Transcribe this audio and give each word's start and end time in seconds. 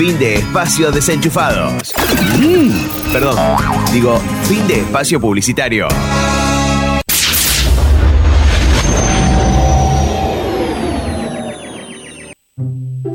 Fin 0.00 0.18
de 0.18 0.36
espacio 0.36 0.90
desenchufados. 0.90 1.92
Mm, 2.38 3.12
perdón, 3.12 3.36
digo, 3.92 4.18
fin 4.44 4.66
de 4.66 4.78
espacio 4.78 5.20
publicitario. 5.20 5.88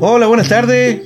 Hola, 0.00 0.28
buenas 0.28 0.48
tardes. 0.48 1.02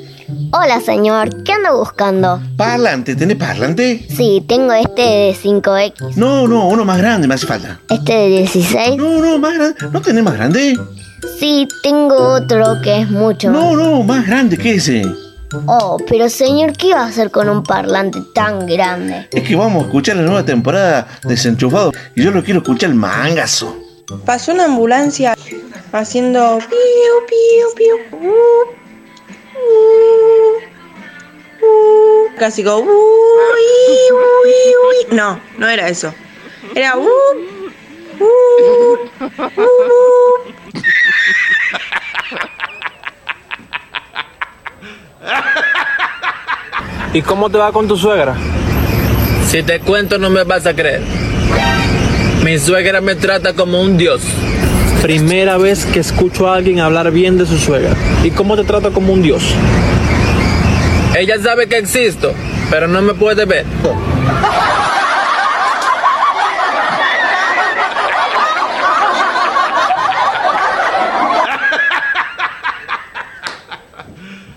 Hola, 0.52 0.82
señor. 0.82 1.44
¿Qué 1.44 1.52
anda 1.54 1.72
buscando? 1.72 2.42
Parlante, 2.58 3.16
¿tenés 3.16 3.38
parlante? 3.38 4.06
Sí, 4.06 4.44
tengo 4.46 4.74
este 4.74 5.00
de 5.00 5.34
5X. 5.34 6.14
No, 6.16 6.46
no, 6.46 6.68
uno 6.68 6.84
más 6.84 6.98
grande 6.98 7.26
me 7.26 7.36
hace 7.36 7.46
falta. 7.46 7.80
¿Este 7.88 8.12
de 8.12 8.28
16? 8.28 8.98
No, 8.98 9.18
no, 9.22 9.38
más 9.38 9.54
grande. 9.54 9.76
¿No 9.90 10.02
tenés 10.02 10.24
más 10.24 10.34
grande? 10.34 10.78
Sí, 11.38 11.66
tengo 11.82 12.34
otro 12.34 12.82
que 12.82 13.00
es 13.00 13.10
mucho 13.10 13.50
No, 13.50 13.74
no, 13.74 14.02
más 14.02 14.26
grande 14.26 14.58
que 14.58 14.74
ese. 14.74 15.04
Oh, 15.66 15.96
pero 16.08 16.28
señor, 16.28 16.72
¿qué 16.76 16.94
va 16.94 17.02
a 17.02 17.06
hacer 17.06 17.30
con 17.30 17.48
un 17.48 17.62
parlante 17.62 18.20
tan 18.34 18.66
grande? 18.66 19.28
Es 19.32 19.42
que 19.46 19.56
vamos 19.56 19.82
a 19.82 19.86
escuchar 19.86 20.16
la 20.16 20.22
nueva 20.22 20.44
temporada 20.44 21.08
de 21.22 21.30
Desenchufado 21.30 21.92
y 22.14 22.22
yo 22.22 22.30
lo 22.30 22.44
quiero 22.44 22.60
escuchar 22.60 22.94
mangazo. 22.94 23.76
Pasó 24.24 24.52
una 24.52 24.64
ambulancia 24.66 25.36
haciendo 25.92 26.58
piu, 26.58 27.26
piu, 27.28 27.74
piu. 27.76 27.96
uh, 28.18 28.26
uh, 29.56 30.56
uh. 31.66 32.36
Casi 32.38 32.62
como. 32.62 32.90
No, 35.10 35.40
no 35.58 35.68
era 35.68 35.88
eso. 35.88 36.14
Era. 36.74 36.96
uh, 36.96 37.08
uh, 38.20 38.26
uh. 39.36 39.70
¿Y 47.14 47.22
cómo 47.22 47.50
te 47.50 47.58
va 47.58 47.72
con 47.72 47.88
tu 47.88 47.96
suegra? 47.96 48.36
Si 49.46 49.62
te 49.62 49.80
cuento 49.80 50.18
no 50.18 50.30
me 50.30 50.44
vas 50.44 50.66
a 50.66 50.74
creer. 50.74 51.02
Mi 52.44 52.58
suegra 52.58 53.00
me 53.00 53.14
trata 53.14 53.52
como 53.52 53.80
un 53.80 53.96
dios. 53.96 54.22
Primera 55.02 55.56
vez 55.56 55.86
que 55.86 56.00
escucho 56.00 56.48
a 56.48 56.56
alguien 56.56 56.80
hablar 56.80 57.10
bien 57.10 57.38
de 57.38 57.46
su 57.46 57.58
suegra. 57.58 57.94
¿Y 58.22 58.30
cómo 58.30 58.56
te 58.56 58.64
trata 58.64 58.90
como 58.90 59.12
un 59.12 59.22
dios? 59.22 59.42
Ella 61.16 61.38
sabe 61.42 61.68
que 61.68 61.78
existo, 61.78 62.32
pero 62.70 62.86
no 62.86 63.02
me 63.02 63.14
puede 63.14 63.44
ver. 63.44 63.66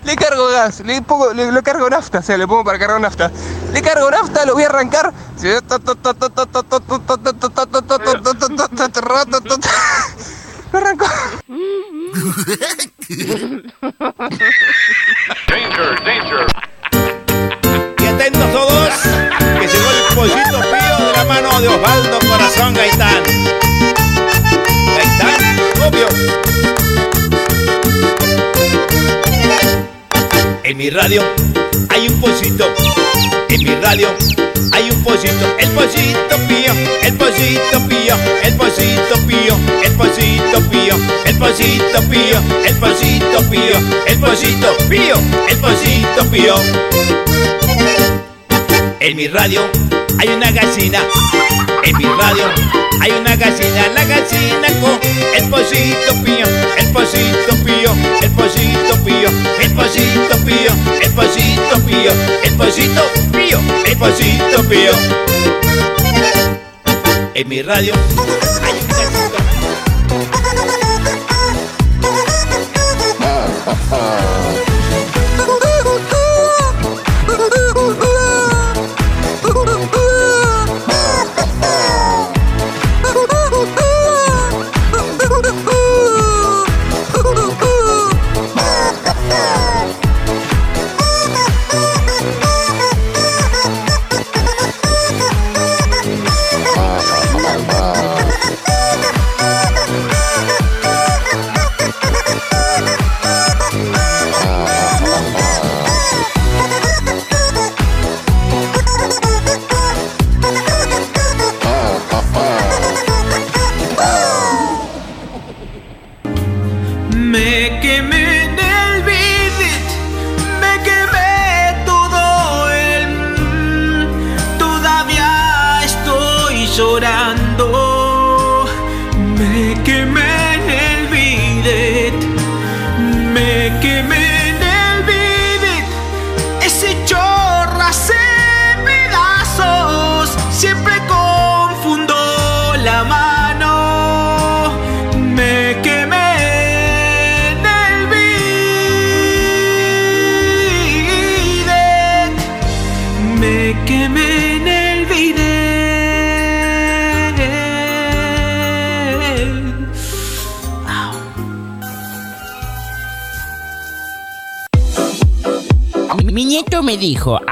Le 0.04 0.16
cargo 0.16 0.50
le 0.84 1.02
pongo, 1.02 1.32
le, 1.32 1.62
cargo 1.62 1.88
nafta, 1.90 2.18
o 2.18 2.22
sea, 2.22 2.36
le 2.36 2.46
pongo 2.46 2.64
para 2.64 2.78
cargar 2.78 3.00
nafta. 3.00 3.30
Le 3.72 3.82
cargo 3.82 4.10
nafta, 4.10 4.44
lo 4.44 4.54
voy 4.54 4.64
a 4.64 4.68
arrancar. 4.68 5.12
Lo 10.72 10.78
arranco. 10.78 11.06
Hay 31.04 32.08
un 32.08 32.18
pollito. 32.18 32.64
En 33.50 33.62
mi 33.62 33.74
radio 33.74 34.08
hay 34.72 34.90
un 34.90 35.04
pollito. 35.04 35.54
El 35.58 35.68
pollito 35.72 36.36
pío, 36.48 36.72
el 37.02 37.14
pollito 37.14 37.78
pío, 37.86 38.16
el 38.42 38.54
pollito 38.54 39.26
pío, 39.26 39.58
el 39.84 39.92
pollito 39.92 40.62
pío, 40.70 40.96
el 41.26 41.36
pollito 41.36 42.00
pío, 42.08 42.38
el 42.64 42.76
pollito 42.78 43.50
pío, 43.50 43.78
el 44.06 44.18
pollito 44.18 44.76
pío, 44.88 45.14
el 45.50 45.58
pollito 45.58 46.24
pío. 46.30 46.54
En 49.00 49.16
mi 49.16 49.28
radio 49.28 49.60
hay 50.18 50.28
una 50.28 50.50
gallina. 50.52 51.00
En 51.84 51.96
mi 51.98 52.04
radio 52.04 52.46
hay 53.00 53.12
una 53.12 53.36
gallina. 53.36 53.88
La 53.94 54.04
gallina 54.04 54.68
con 54.80 54.98
el 55.36 55.50
pollito 55.50 56.14
pío, 56.24 56.46
el 56.78 56.86
pollito 56.92 57.54
pío, 57.64 57.94
el 58.22 58.30
pollito 58.30 59.04
pío, 59.04 59.28
el 59.60 59.70
pollito 59.72 60.36
pío, 60.44 60.70
el 61.02 61.12
pollito 61.12 61.78
pío, 61.86 62.12
el 62.42 62.54
pollito 62.56 63.02
pío, 63.32 63.60
el 63.86 63.96
pollito 63.98 64.68
pío. 64.68 64.92
En 67.34 67.48
mi 67.48 67.62
radio 67.62 67.92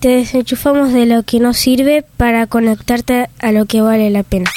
Te 0.00 0.08
desenchufamos 0.08 0.92
de 0.92 1.06
lo 1.06 1.22
que 1.22 1.40
no 1.40 1.54
sirve 1.54 2.04
para 2.16 2.46
conectarte 2.46 3.28
a 3.38 3.52
lo 3.52 3.66
que 3.66 3.80
vale 3.80 4.10
la 4.10 4.22
pena. 4.22 4.50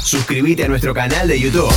suscríbete 0.00 0.64
a 0.64 0.68
nuestro 0.68 0.94
canal 0.94 1.26
de 1.26 1.40
YouTube. 1.40 1.72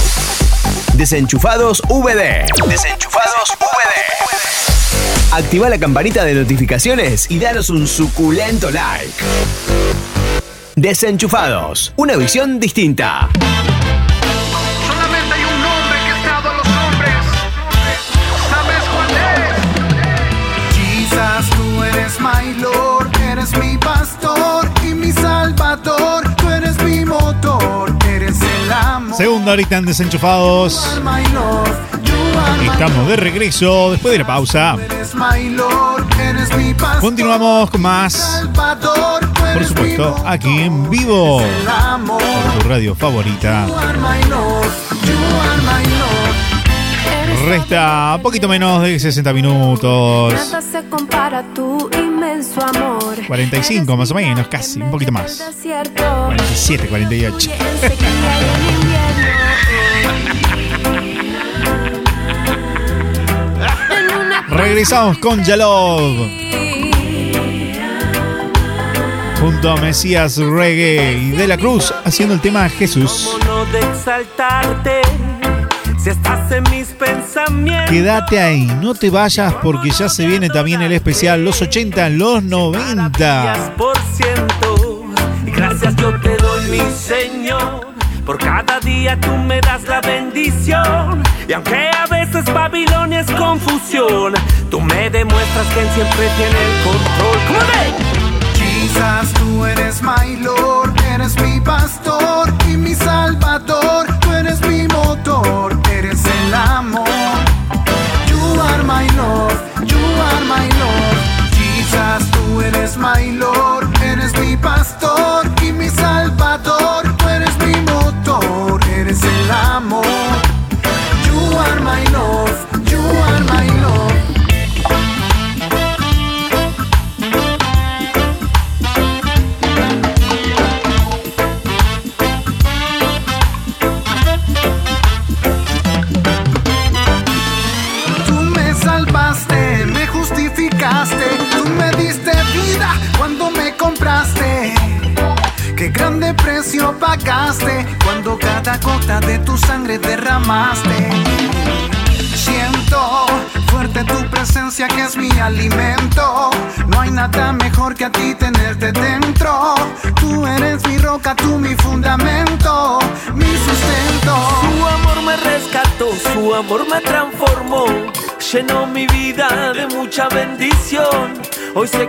Desenchufados 0.94 1.81
VD. 1.89 2.45
Desenchufados 2.68 3.57
VD. 3.59 5.33
Activa 5.33 5.69
la 5.69 5.80
campanita 5.80 6.24
de 6.24 6.36
notificaciones 6.36 7.30
y 7.30 7.39
danos 7.39 7.69
un 7.69 7.88
suculento 7.88 8.69
like. 8.71 9.13
Desenchufados, 10.75 11.94
una 11.95 12.15
visión 12.15 12.59
distinta. 12.59 13.30
Segunda 29.15 29.53
horita 29.53 29.77
en 29.77 29.85
Desenchufados. 29.85 31.00
Estamos 32.71 33.07
de 33.07 33.15
regreso 33.15 33.91
después 33.91 34.12
de 34.12 34.19
la 34.19 34.27
pausa. 34.27 34.75
Continuamos 37.00 37.69
con 37.69 37.81
más, 37.81 38.44
por 39.53 39.65
supuesto, 39.65 40.15
aquí 40.25 40.62
en 40.62 40.89
vivo. 40.89 41.41
Por 42.07 42.62
tu 42.62 42.67
radio 42.67 42.94
favorita. 42.94 43.67
Resta 47.45 48.19
poquito 48.23 48.47
menos 48.50 48.81
de 48.81 49.00
60 49.00 49.31
minutos. 49.31 50.33
Nada 50.33 50.62
se 50.62 50.83
compara 50.89 51.39
a 51.39 51.53
tu 51.53 51.89
inmenso 51.95 52.59
amor. 52.65 53.15
45 53.27 53.95
más 53.95 54.12
o 54.12 54.15
menos, 54.15 54.47
casi, 54.47 54.81
un 54.81 54.89
poquito 54.89 55.12
más. 55.12 55.38
Desierto. 55.38 56.03
47, 56.25 56.88
48. 56.88 57.51
Regresamos 64.50 65.18
con 65.18 65.44
Yalov. 65.44 66.28
Junto 69.40 69.72
a 69.72 69.78
Mesías 69.78 70.38
Reggae 70.38 71.13
y 71.18 71.31
De 71.31 71.48
la 71.48 71.57
Cruz 71.57 71.94
haciendo 72.04 72.34
el 72.34 72.42
tema 72.42 72.68
Jesús. 72.69 73.38
no 73.46 73.66
de 73.66 73.80
exaltarte 73.80 75.02
si 76.02 76.10
estás 76.10 76.51
en 76.51 76.63
mis 76.72 76.88
pensamientos. 76.90 77.90
Quédate 77.92 78.40
ahí, 78.40 78.66
no 78.81 78.94
te 78.96 79.10
vayas 79.10 79.54
porque 79.56 79.90
ya 79.90 80.08
se 80.08 80.25
viene 80.25 80.50
también 80.50 80.81
el 80.81 80.92
especial 80.94 81.44
Los 81.44 81.62
80, 81.62 82.10
los 82.10 82.44
90. 82.44 83.74
por 83.78 83.98
ciento. 84.13 85.04
Y 85.46 85.51
gracias 85.51 85.96
yo 85.98 86.13
te 86.22 86.38
doy, 86.38 86.69
mi 86.69 86.81
Señor. 86.92 87.85
Por 88.25 88.39
cada 88.39 88.80
día 88.80 89.19
tú 89.19 89.31
me 89.38 89.62
das 89.62 89.83
la 89.83 90.01
bendición. 90.01 91.22
Y 91.48 91.54
aunque 91.54 91.92
a 91.92 92.07
veces 92.07 92.44
Babilonia 92.51 93.19
es 93.19 93.30
confusión, 93.30 94.33
tú 94.72 94.81
me 94.81 95.12
demuestras 95.12 95.68
que 95.68 95.88
siempre 95.94 96.27
tiene 96.36 96.57
el 96.66 96.83
control. 96.83 97.38
¿Cómo 97.48 97.60
de? 97.60 98.16
Quizás 98.54 99.31
tú 99.33 99.66
eres 99.66 100.01
my 100.01 100.38
Lord, 100.38 100.94
eres 101.13 101.39
mi 101.39 101.60
pastor 101.62 102.51
y 102.68 102.77
mi 102.77 102.95
salvador. 102.95 103.64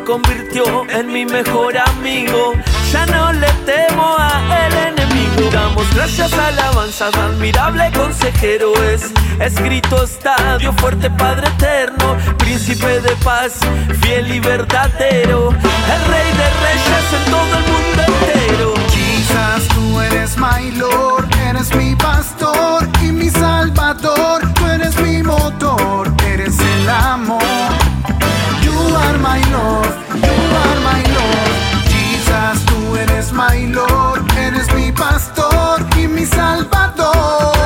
Convirtió 0.06 0.88
en 0.88 1.12
mi 1.12 1.26
mejor 1.26 1.76
amigo, 1.76 2.52
ya 2.92 3.04
no 3.06 3.32
le 3.32 3.48
temo 3.66 4.16
a 4.16 4.66
el 4.66 4.74
enemigo. 4.92 5.50
Damos 5.50 5.92
gracias, 5.94 6.32
alabanzas, 6.32 7.14
admirable 7.14 7.90
consejero 7.92 8.72
es. 8.84 9.10
Escrito 9.40 10.04
está, 10.04 10.58
Dios 10.58 10.74
fuerte, 10.76 11.10
Padre 11.10 11.48
eterno, 11.48 12.16
príncipe 12.38 13.00
de 13.00 13.16
paz, 13.24 13.58
fiel 14.00 14.30
y 14.30 14.38
verdadero, 14.38 15.50
el 15.50 16.02
rey 16.12 16.30
de 16.40 16.48
reyes 16.64 17.06
en 17.18 17.30
todo 17.30 17.58
el 17.58 17.64
mundo 17.72 18.02
entero. 18.06 18.74
Quizás 18.88 19.68
tú 19.74 20.00
eres 20.00 20.36
my 20.38 20.70
Lord, 20.76 21.26
eres 21.48 21.74
mi 21.74 21.96
pastor 21.96 22.88
y 23.02 23.10
mi 23.10 23.28
salvador. 23.28 24.40
Tú 24.54 24.66
eres 24.66 24.96
mi 25.00 25.22
motor, 25.24 26.12
eres 26.24 26.58
el 26.60 26.88
amor. 26.88 27.35
You 29.26 29.32
are 29.32 29.40
my 29.40 29.50
Lord, 29.50 29.94
you 30.22 30.38
are 30.62 30.80
my 30.84 31.02
Lord. 31.02 31.50
Quizás 31.88 32.64
tú 32.64 32.96
eres 32.96 33.32
my 33.32 33.66
Lord, 33.66 34.22
eres 34.38 34.72
mi 34.72 34.92
pastor 34.92 35.84
y 35.98 36.06
mi 36.06 36.24
salvador. 36.24 37.56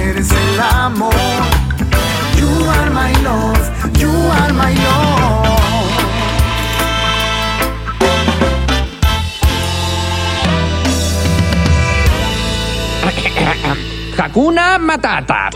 Eres 0.00 0.30
el 0.32 0.60
amor. 0.60 1.12
You 2.38 2.48
are 2.70 2.90
my 2.90 3.12
Lord, 3.22 3.60
you 3.98 4.08
are 4.08 4.52
my 4.54 4.74
Lord. 4.74 5.50
Hakuna 14.16 14.78
Matata. 14.78 15.50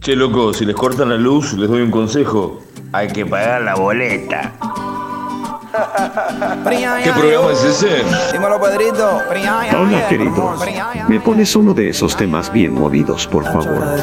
Che, 0.00 0.14
loco, 0.14 0.52
si 0.52 0.64
les 0.64 0.74
cortan 0.74 1.08
la 1.08 1.16
luz, 1.16 1.52
les 1.54 1.68
doy 1.68 1.82
un 1.82 1.90
consejo. 1.90 2.69
Hay 2.92 3.08
que 3.08 3.24
pagar 3.24 3.62
la 3.62 3.74
boleta. 3.76 4.52
¿Qué 7.04 7.12
programa 7.12 7.52
es 7.52 7.62
ese? 7.62 8.02
Dímelo, 8.32 8.60
Pedrito. 8.60 9.20
Hola, 9.78 10.08
querido. 10.08 10.56
¿Me 11.08 11.20
pones 11.20 11.54
uno 11.54 11.72
de 11.72 11.90
esos 11.90 12.16
temas 12.16 12.52
bien 12.52 12.74
movidos, 12.74 13.28
por 13.28 13.44
favor? 13.44 13.96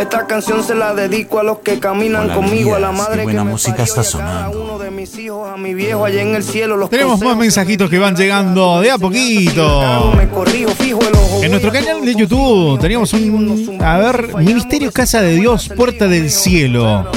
Esta 0.00 0.26
canción 0.26 0.64
se 0.64 0.74
la 0.74 0.92
dedico 0.92 1.38
a 1.38 1.44
los 1.44 1.58
que 1.58 1.78
caminan 1.78 2.28
conmigo, 2.30 2.74
a 2.74 2.80
la 2.80 2.90
madre 2.90 3.22
buena 3.22 3.42
que 3.42 3.44
me 3.44 3.50
música 3.52 3.84
está 3.84 4.02
sonando. 4.02 4.64
uno 4.64 4.78
de 4.80 4.90
mis 4.90 5.16
hijos, 5.16 5.48
a 5.48 5.56
mi 5.56 5.74
viejo 5.74 6.04
allá 6.04 6.22
en 6.22 6.34
el 6.34 6.42
cielo. 6.42 6.76
Los 6.76 6.90
Tenemos 6.90 7.20
más 7.20 7.36
mensajitos 7.36 7.88
que 7.88 7.98
van 8.00 8.16
llegando 8.16 8.80
de 8.80 8.90
a 8.90 8.98
poquito. 8.98 10.12
me 10.16 10.28
corrijo, 10.28 10.70
fijo 10.72 11.00
el 11.00 11.14
ojo. 11.14 11.44
En 11.44 11.50
nuestro 11.52 11.70
canal 11.70 12.04
de 12.04 12.14
YouTube 12.16 12.80
teníamos 12.80 13.12
un, 13.12 13.78
a 13.80 13.98
ver, 13.98 14.34
Ministerio 14.38 14.90
Casa 14.90 15.22
de 15.22 15.34
Dios, 15.36 15.68
Puerta 15.76 16.08
del 16.08 16.30
Cielo. 16.32 17.08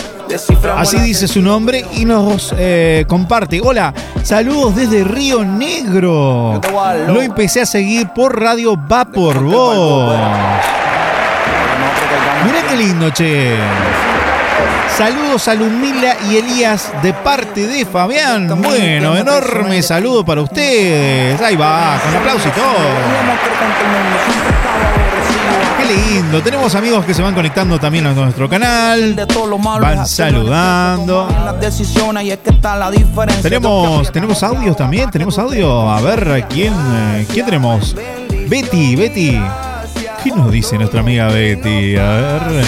Así 0.75 0.99
dice 0.99 1.27
su 1.27 1.41
nombre 1.41 1.85
y 1.93 2.05
nos 2.05 2.53
eh, 2.57 3.05
comparte. 3.07 3.61
Hola, 3.63 3.93
saludos 4.23 4.75
desde 4.75 5.03
Río 5.03 5.43
Negro. 5.43 6.59
Lo 7.07 7.21
empecé 7.21 7.61
a 7.61 7.65
seguir 7.65 8.09
por 8.09 8.39
Radio 8.39 8.77
Va 8.91 9.05
por 9.05 9.41
Vos. 9.41 10.15
Mirá 12.45 12.61
qué 12.69 12.75
lindo, 12.75 13.09
che. 13.11 13.57
Saludos 14.97 15.47
a 15.47 15.53
Lumila 15.53 16.15
y 16.29 16.37
Elías 16.37 16.91
de 17.03 17.13
parte 17.13 17.67
de 17.67 17.85
Fabián. 17.85 18.61
Bueno, 18.61 19.15
enorme 19.15 19.81
saludo 19.83 20.25
para 20.25 20.41
ustedes. 20.41 21.39
Ahí 21.39 21.55
va, 21.55 21.99
con 22.03 22.15
aplauso 22.15 22.47
y 22.47 22.51
todo. 22.51 22.73
Qué 25.77 25.85
lindo. 25.85 26.41
Tenemos 26.41 26.73
amigos 26.75 27.05
que 27.05 27.13
se 27.13 27.21
van 27.21 27.33
conectando 27.33 27.79
también 27.79 28.07
a 28.07 28.13
nuestro 28.13 28.49
canal. 28.49 29.15
Van 29.81 30.07
saludando. 30.07 31.27
Tenemos, 33.41 34.11
tenemos 34.11 34.43
audios 34.43 34.75
también. 34.75 35.09
Tenemos 35.11 35.37
audio. 35.37 35.89
A 35.89 36.01
ver, 36.01 36.45
¿quién, 36.49 36.73
eh, 36.73 37.25
¿quién 37.31 37.45
tenemos? 37.45 37.95
Betty, 38.47 38.95
Betty. 38.95 39.39
¿Qué 40.23 40.31
nos 40.31 40.51
dice 40.51 40.77
nuestra 40.77 41.01
amiga 41.01 41.27
Betty? 41.27 41.95
A 41.97 42.09
ver. 42.09 42.65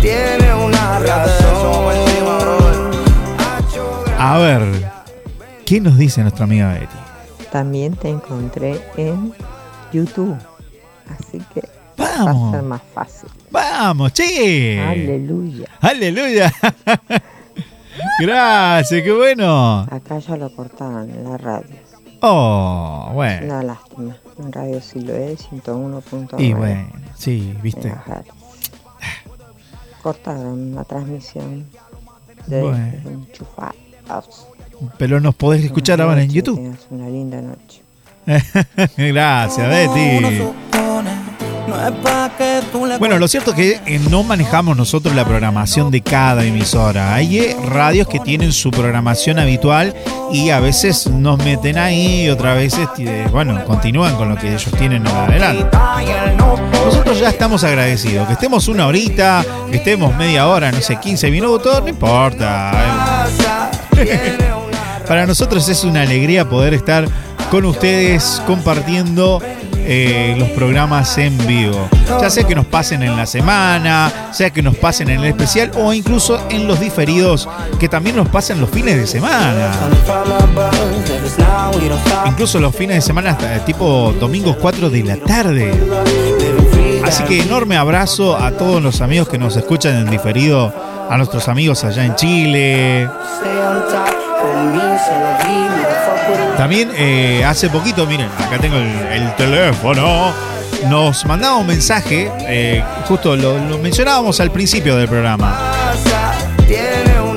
Tiene 0.00 0.54
una 0.54 0.98
razón. 1.00 1.94
A 4.18 4.38
ver. 4.38 4.62
¿Qué 5.66 5.80
nos 5.80 5.98
dice 5.98 6.22
nuestra 6.22 6.44
amiga 6.44 6.72
Betty? 6.72 6.96
También 7.50 7.94
te 7.96 8.08
encontré 8.08 8.80
en 8.96 9.32
YouTube. 9.92 10.36
Así 11.08 11.42
que 11.52 11.62
Vamos. 11.96 12.42
va 12.44 12.48
a 12.48 12.52
ser 12.52 12.62
más 12.62 12.82
fácil. 12.94 13.28
Vamos, 13.50 14.12
che. 14.12 14.80
Aleluya. 14.80 15.68
Aleluya. 15.80 16.52
Gracias, 18.20 19.02
qué 19.02 19.12
bueno. 19.12 19.80
Acá 19.90 20.18
ya 20.18 20.36
lo 20.36 20.54
cortaron 20.54 21.10
en 21.10 21.24
la 21.24 21.36
radio. 21.36 21.76
Oh, 22.20 23.10
bueno. 23.12 23.46
Una 23.46 23.62
lástima. 23.62 24.16
En 24.38 24.52
Radio 24.52 24.80
Siloé 24.80 25.36
101.9. 25.36 26.40
Y 26.40 26.52
bueno, 26.54 26.88
sí, 27.16 27.54
viste. 27.62 27.88
megahertz. 27.88 28.30
Cortaron 30.02 30.74
la 30.74 30.84
transmisión 30.84 31.66
de 32.46 32.62
Bueno. 32.62 32.92
Enchufados. 33.10 34.48
Pero 34.98 35.20
nos 35.20 35.34
podés 35.34 35.64
escuchar 35.64 36.00
ahora 36.00 36.22
en 36.22 36.30
YouTube. 36.30 36.76
una 36.90 37.08
linda 37.08 37.40
noche. 37.40 37.82
Gracias, 38.96 39.68
Betty. 39.68 40.73
Bueno, 42.98 43.18
lo 43.18 43.28
cierto 43.28 43.50
es 43.50 43.56
que 43.56 43.80
eh, 43.86 44.00
no 44.10 44.22
manejamos 44.22 44.76
nosotros 44.76 45.14
la 45.14 45.24
programación 45.24 45.90
de 45.90 46.02
cada 46.02 46.44
emisora. 46.44 47.14
Hay 47.14 47.38
eh, 47.38 47.56
radios 47.66 48.08
que 48.08 48.20
tienen 48.20 48.52
su 48.52 48.70
programación 48.70 49.38
habitual 49.38 49.94
y 50.32 50.50
a 50.50 50.60
veces 50.60 51.06
nos 51.06 51.38
meten 51.38 51.78
ahí 51.78 52.24
y 52.24 52.28
otras 52.30 52.56
veces, 52.56 52.88
eh, 52.98 53.26
bueno, 53.30 53.64
continúan 53.64 54.16
con 54.16 54.28
lo 54.28 54.36
que 54.36 54.48
ellos 54.48 54.70
tienen 54.78 55.06
adelante. 55.06 55.76
Nosotros 56.84 57.18
ya 57.18 57.30
estamos 57.30 57.64
agradecidos. 57.64 58.26
Que 58.26 58.34
estemos 58.34 58.68
una 58.68 58.86
horita, 58.86 59.44
que 59.70 59.78
estemos 59.78 60.14
media 60.16 60.48
hora, 60.48 60.70
no 60.70 60.80
sé, 60.80 60.96
15 60.96 61.30
minutos, 61.30 61.82
no 61.82 61.88
importa. 61.88 63.26
Para 65.08 65.26
nosotros 65.26 65.68
es 65.68 65.84
una 65.84 66.02
alegría 66.02 66.48
poder 66.48 66.74
estar 66.74 67.06
con 67.50 67.64
ustedes 67.66 68.42
compartiendo 68.46 69.40
eh, 69.86 70.34
los 70.38 70.48
programas 70.50 71.16
en 71.18 71.36
vivo. 71.46 71.88
Ya 72.20 72.30
sea 72.30 72.44
que 72.44 72.54
nos 72.54 72.66
pasen 72.66 73.02
en 73.02 73.16
la 73.16 73.26
semana, 73.26 74.30
sea 74.32 74.50
que 74.50 74.62
nos 74.62 74.76
pasen 74.76 75.10
en 75.10 75.20
el 75.20 75.26
especial 75.26 75.70
o 75.76 75.92
incluso 75.92 76.40
en 76.50 76.66
los 76.66 76.80
diferidos 76.80 77.48
que 77.78 77.88
también 77.88 78.16
nos 78.16 78.28
pasan 78.28 78.60
los 78.60 78.70
fines 78.70 78.96
de 78.96 79.06
semana. 79.06 79.72
Incluso 82.26 82.58
los 82.60 82.74
fines 82.74 82.96
de 82.96 83.02
semana 83.02 83.30
hasta 83.30 83.64
tipo 83.64 84.14
domingos 84.18 84.56
4 84.60 84.90
de 84.90 85.02
la 85.02 85.16
tarde. 85.16 85.72
Así 87.04 87.22
que 87.24 87.42
enorme 87.42 87.76
abrazo 87.76 88.36
a 88.36 88.52
todos 88.52 88.82
los 88.82 89.00
amigos 89.00 89.28
que 89.28 89.38
nos 89.38 89.56
escuchan 89.56 89.96
en 89.96 90.10
diferido, 90.10 90.72
a 91.10 91.16
nuestros 91.18 91.48
amigos 91.48 91.84
allá 91.84 92.04
en 92.04 92.14
Chile. 92.16 93.08
También 96.56 96.90
eh, 96.94 97.44
hace 97.44 97.68
poquito, 97.68 98.06
miren, 98.06 98.28
acá 98.38 98.58
tengo 98.60 98.76
el, 98.76 99.22
el 99.22 99.34
teléfono. 99.36 100.32
Nos 100.88 101.24
mandaba 101.24 101.56
un 101.56 101.66
mensaje, 101.66 102.30
eh, 102.40 102.82
justo 103.06 103.36
lo, 103.36 103.58
lo 103.58 103.78
mencionábamos 103.78 104.38
al 104.40 104.50
principio 104.50 104.96
del 104.96 105.08
programa. 105.08 105.58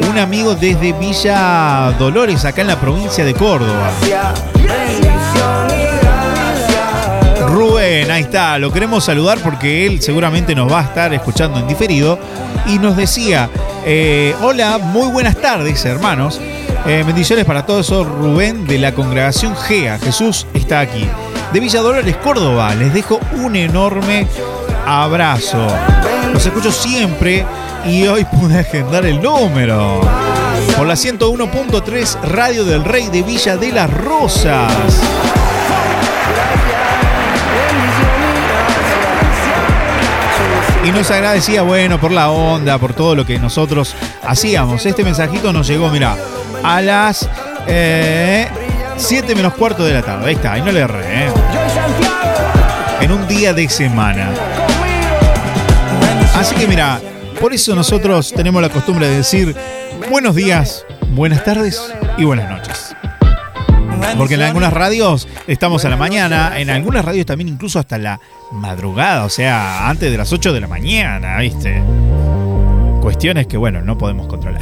Un 0.10 0.18
amigo 0.18 0.56
desde 0.56 0.94
Villa 0.94 1.92
Dolores, 1.98 2.44
acá 2.46 2.62
en 2.62 2.68
la 2.68 2.80
provincia 2.80 3.24
de 3.24 3.34
Córdoba. 3.34 3.92
Rubén, 7.48 8.12
ahí 8.12 8.24
está, 8.24 8.58
lo 8.58 8.72
queremos 8.72 9.06
saludar 9.06 9.40
porque 9.40 9.86
él 9.86 10.02
seguramente 10.02 10.54
nos 10.54 10.72
va 10.72 10.80
a 10.80 10.84
estar 10.84 11.14
escuchando 11.14 11.60
en 11.60 11.68
diferido. 11.68 12.20
Y 12.66 12.80
nos 12.80 12.98
decía, 12.98 13.50
eh, 13.86 14.36
hola, 14.42 14.78
muy 14.78 15.08
buenas 15.10 15.38
tardes 15.38 15.86
hermanos. 15.86 16.42
Eh, 16.86 17.04
bendiciones 17.06 17.46
para 17.46 17.66
todos, 17.66 17.88
soy 17.88 18.06
Rubén 18.06 18.66
de 18.66 18.78
la 18.78 18.94
congregación 18.94 19.56
GEA. 19.56 20.00
Jesús 20.00 20.48
está 20.54 20.80
aquí. 20.80 21.06
De 21.52 21.60
Villa 21.60 21.82
Dolores, 21.82 22.16
Córdoba. 22.18 22.74
Les 22.76 22.94
dejo 22.94 23.20
un 23.34 23.56
enorme 23.56 24.28
abrazo. 24.86 25.68
Los 26.32 26.46
escucho 26.46 26.72
siempre 26.72 27.46
y 27.86 28.08
hoy 28.08 28.26
pude 28.26 28.60
agendar 28.60 29.06
el 29.06 29.22
número. 29.22 30.02
Por 30.78 30.88
la 30.88 30.94
101.3 30.94 32.22
Radio 32.22 32.64
del 32.64 32.84
Rey 32.84 33.08
de 33.08 33.24
Villa 33.24 33.58
de 33.58 33.72
las 33.72 33.92
Rosas. 33.92 35.02
Y 40.88 40.92
nos 40.92 41.12
agradecía, 41.12 41.64
bueno, 41.64 42.00
por 42.00 42.12
la 42.12 42.30
onda, 42.30 42.78
por 42.78 42.94
todo 42.94 43.14
lo 43.14 43.26
que 43.26 43.38
nosotros 43.40 43.94
hacíamos. 44.26 44.86
Este 44.86 45.04
mensajito 45.04 45.52
nos 45.52 45.68
llegó, 45.68 45.90
mira, 45.90 46.16
a 46.64 46.82
las 46.82 47.28
7 48.96 49.36
menos 49.36 49.54
cuarto 49.56 49.84
de 49.84 49.94
la 49.94 50.02
tarde. 50.02 50.30
Ahí 50.30 50.36
está, 50.36 50.54
ahí 50.54 50.62
no 50.62 50.72
le 50.72 50.80
erré, 50.80 51.26
¿eh? 51.26 51.32
En 53.02 53.12
un 53.12 53.28
día 53.28 53.54
de 53.54 53.68
semana. 53.68 54.30
Así 56.38 56.56
que 56.56 56.68
mira, 56.68 57.02
por 57.42 57.54
eso 57.54 57.76
nosotros 57.76 58.32
tenemos 58.32 58.62
la 58.62 58.70
costumbre 58.70 59.10
de 59.10 59.18
decir 59.18 59.54
buenos 60.10 60.36
días, 60.36 60.86
buenas 61.10 61.44
tardes 61.44 61.82
y 62.18 62.24
buenas 62.24 62.50
noches. 62.50 62.96
Porque 64.18 64.36
en 64.36 64.42
algunas 64.42 64.72
radios 64.72 65.28
estamos 65.48 65.84
a 65.84 65.90
la 65.90 65.98
mañana, 65.98 66.58
en 66.58 66.70
algunas 66.70 67.04
radios 67.04 67.26
también 67.26 67.50
incluso 67.50 67.78
hasta 67.78 67.98
la 67.98 68.22
madrugada, 68.52 69.26
o 69.26 69.30
sea, 69.30 69.90
antes 69.90 70.12
de 70.12 70.18
las 70.18 70.32
8 70.32 70.54
de 70.54 70.62
la 70.62 70.68
mañana, 70.68 71.38
¿viste? 71.40 71.82
Cuestiones 73.02 73.48
que, 73.48 73.58
bueno, 73.58 73.82
no 73.82 73.98
podemos 73.98 74.28
controlar. 74.28 74.62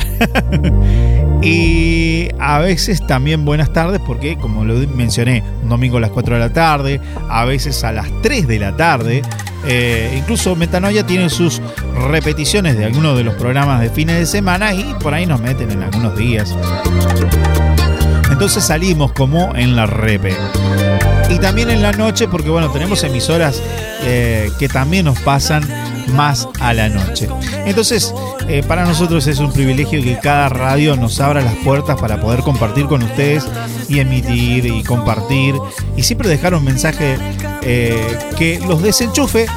y 1.41 2.29
a 2.39 2.59
veces 2.59 3.05
también 3.07 3.45
buenas 3.45 3.73
tardes, 3.73 4.01
porque 4.05 4.37
como 4.37 4.65
lo 4.65 4.75
mencioné, 4.87 5.43
domingo 5.63 5.97
a 5.97 6.01
las 6.01 6.11
4 6.11 6.35
de 6.35 6.39
la 6.39 6.53
tarde, 6.53 7.01
a 7.29 7.45
veces 7.45 7.83
a 7.83 7.91
las 7.91 8.07
3 8.21 8.47
de 8.47 8.59
la 8.59 8.75
tarde. 8.75 9.21
Eh, 9.67 10.13
incluso 10.15 10.55
Metanoia 10.55 11.07
tiene 11.07 11.29
sus 11.29 11.59
repeticiones 12.11 12.77
de 12.77 12.85
algunos 12.85 13.17
de 13.17 13.23
los 13.23 13.33
programas 13.33 13.81
de 13.81 13.89
fines 13.89 14.19
de 14.19 14.25
semana 14.27 14.73
y 14.73 14.83
por 15.01 15.13
ahí 15.15 15.25
nos 15.25 15.41
meten 15.41 15.71
en 15.71 15.81
algunos 15.81 16.15
días. 16.15 16.55
Entonces 18.31 18.63
salimos 18.63 19.11
como 19.13 19.55
en 19.55 19.75
la 19.75 19.87
repe. 19.87 20.35
Y 21.29 21.39
también 21.39 21.69
en 21.69 21.81
la 21.81 21.91
noche, 21.91 22.27
porque 22.27 22.49
bueno, 22.49 22.69
tenemos 22.71 23.03
emisoras 23.03 23.61
eh, 24.03 24.51
que 24.59 24.69
también 24.69 25.05
nos 25.05 25.19
pasan 25.19 25.63
más 26.13 26.47
a 26.59 26.73
la 26.73 26.89
noche. 26.89 27.27
Entonces, 27.65 28.13
eh, 28.47 28.63
para 28.67 28.85
nosotros 28.85 29.25
es 29.27 29.39
un 29.39 29.51
privilegio 29.51 30.01
que 30.03 30.19
cada 30.19 30.49
radio 30.49 30.95
nos 30.95 31.19
abra 31.19 31.41
las 31.41 31.55
puertas 31.55 31.99
para 31.99 32.21
poder 32.21 32.41
compartir 32.41 32.85
con 32.85 33.01
ustedes 33.03 33.47
y 33.89 33.99
emitir 33.99 34.65
y 34.65 34.83
compartir 34.83 35.55
y 35.97 36.03
siempre 36.03 36.29
dejar 36.29 36.53
un 36.53 36.63
mensaje 36.63 37.17
eh, 37.63 38.19
que 38.37 38.59
los 38.67 38.83
desenchufe 38.83 39.47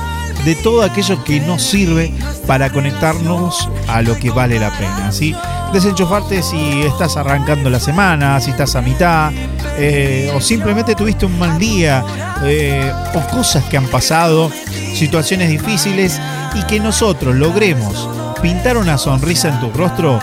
de 0.45 0.55
todo 0.55 0.83
aquello 0.83 1.23
que 1.25 1.41
nos 1.41 1.63
sirve 1.63 2.13
para 2.47 2.71
conectarnos 2.71 3.69
a 3.89 4.03
lo 4.03 4.17
que 4.17 4.31
vale 4.31 4.59
la 4.59 4.71
pena. 4.71 5.13
¿sí? 5.13 5.35
Desenchufarte 5.73 6.43
si 6.43 6.83
estás 6.83 7.17
arrancando 7.17 7.69
la 7.69 7.81
semana, 7.81 8.41
si 8.41 8.51
estás 8.51 8.75
a 8.77 8.81
mitad, 8.81 9.33
eh, 9.79 10.31
o 10.35 10.41
simplemente 10.41 10.95
tuviste 10.95 11.27
un 11.27 11.39
mal 11.39 11.59
día, 11.59 12.05
eh, 12.45 12.93
o 13.15 13.21
cosas 13.31 13.65
que 13.65 13.77
han 13.77 13.87
pasado, 13.87 14.51
situaciones 14.95 15.49
difíciles, 15.49 16.21
y 16.55 16.63
que 16.65 16.81
nosotros 16.81 17.35
logremos 17.37 18.09
pintar 18.43 18.77
una 18.77 18.99
sonrisa 18.99 19.49
en 19.49 19.61
tu 19.61 19.71
rostro, 19.71 20.19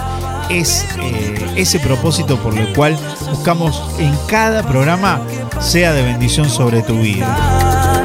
es 0.49 0.85
eh, 0.99 1.53
ese 1.55 1.79
propósito 1.79 2.37
por 2.37 2.57
el 2.57 2.73
cual 2.73 2.97
buscamos 3.29 3.81
en 3.97 4.13
cada 4.27 4.63
programa 4.63 5.21
sea 5.59 5.93
de 5.93 6.03
bendición 6.03 6.49
sobre 6.49 6.81
tu 6.81 6.99
vida. 6.99 8.03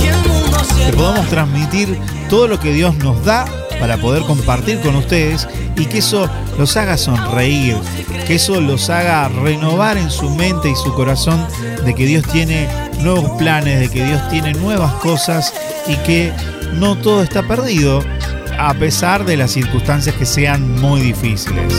Que 0.87 0.93
podamos 0.93 1.29
transmitir 1.29 1.99
todo 2.29 2.49
lo 2.49 2.59
que 2.59 2.73
Dios 2.73 2.95
nos 2.97 3.25
da 3.25 3.45
para 3.81 3.97
poder 3.97 4.23
compartir 4.23 4.79
con 4.81 4.95
ustedes 4.95 5.49
y 5.77 5.87
que 5.87 5.99
eso 5.99 6.29
los 6.59 6.77
haga 6.77 6.97
sonreír, 6.97 7.77
que 8.27 8.37
eso 8.37 8.61
los 8.61 8.91
haga 8.91 9.29
renovar 9.29 9.97
en 9.97 10.11
su 10.11 10.31
mente 10.31 10.71
y 10.71 10.77
su 10.77 10.95
corazón 10.95 11.45
de 11.85 11.95
que 11.95 12.07
Dios 12.07 12.25
tiene 12.31 12.69
nuevos 13.01 13.31
planes, 13.39 13.81
de 13.81 13.89
que 13.89 14.05
Dios 14.05 14.29
tiene 14.29 14.53
nuevas 14.53 14.93
cosas 14.95 15.53
y 15.89 15.97
que 15.97 16.33
no 16.75 16.97
todo 16.97 17.23
está 17.23 17.43
perdido 17.43 18.05
a 18.59 18.75
pesar 18.75 19.25
de 19.25 19.39
las 19.39 19.53
circunstancias 19.53 20.15
que 20.15 20.27
sean 20.27 20.79
muy 20.81 21.01
difíciles. 21.01 21.73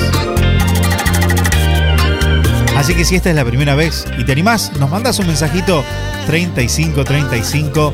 Así 2.75 2.95
que 2.95 3.05
si 3.05 3.15
esta 3.15 3.29
es 3.29 3.35
la 3.35 3.45
primera 3.45 3.75
vez 3.75 4.05
y 4.17 4.23
te 4.23 4.31
animás, 4.31 4.71
nos 4.79 4.89
mandas 4.89 5.19
un 5.19 5.27
mensajito 5.27 5.83
3535 6.25 7.93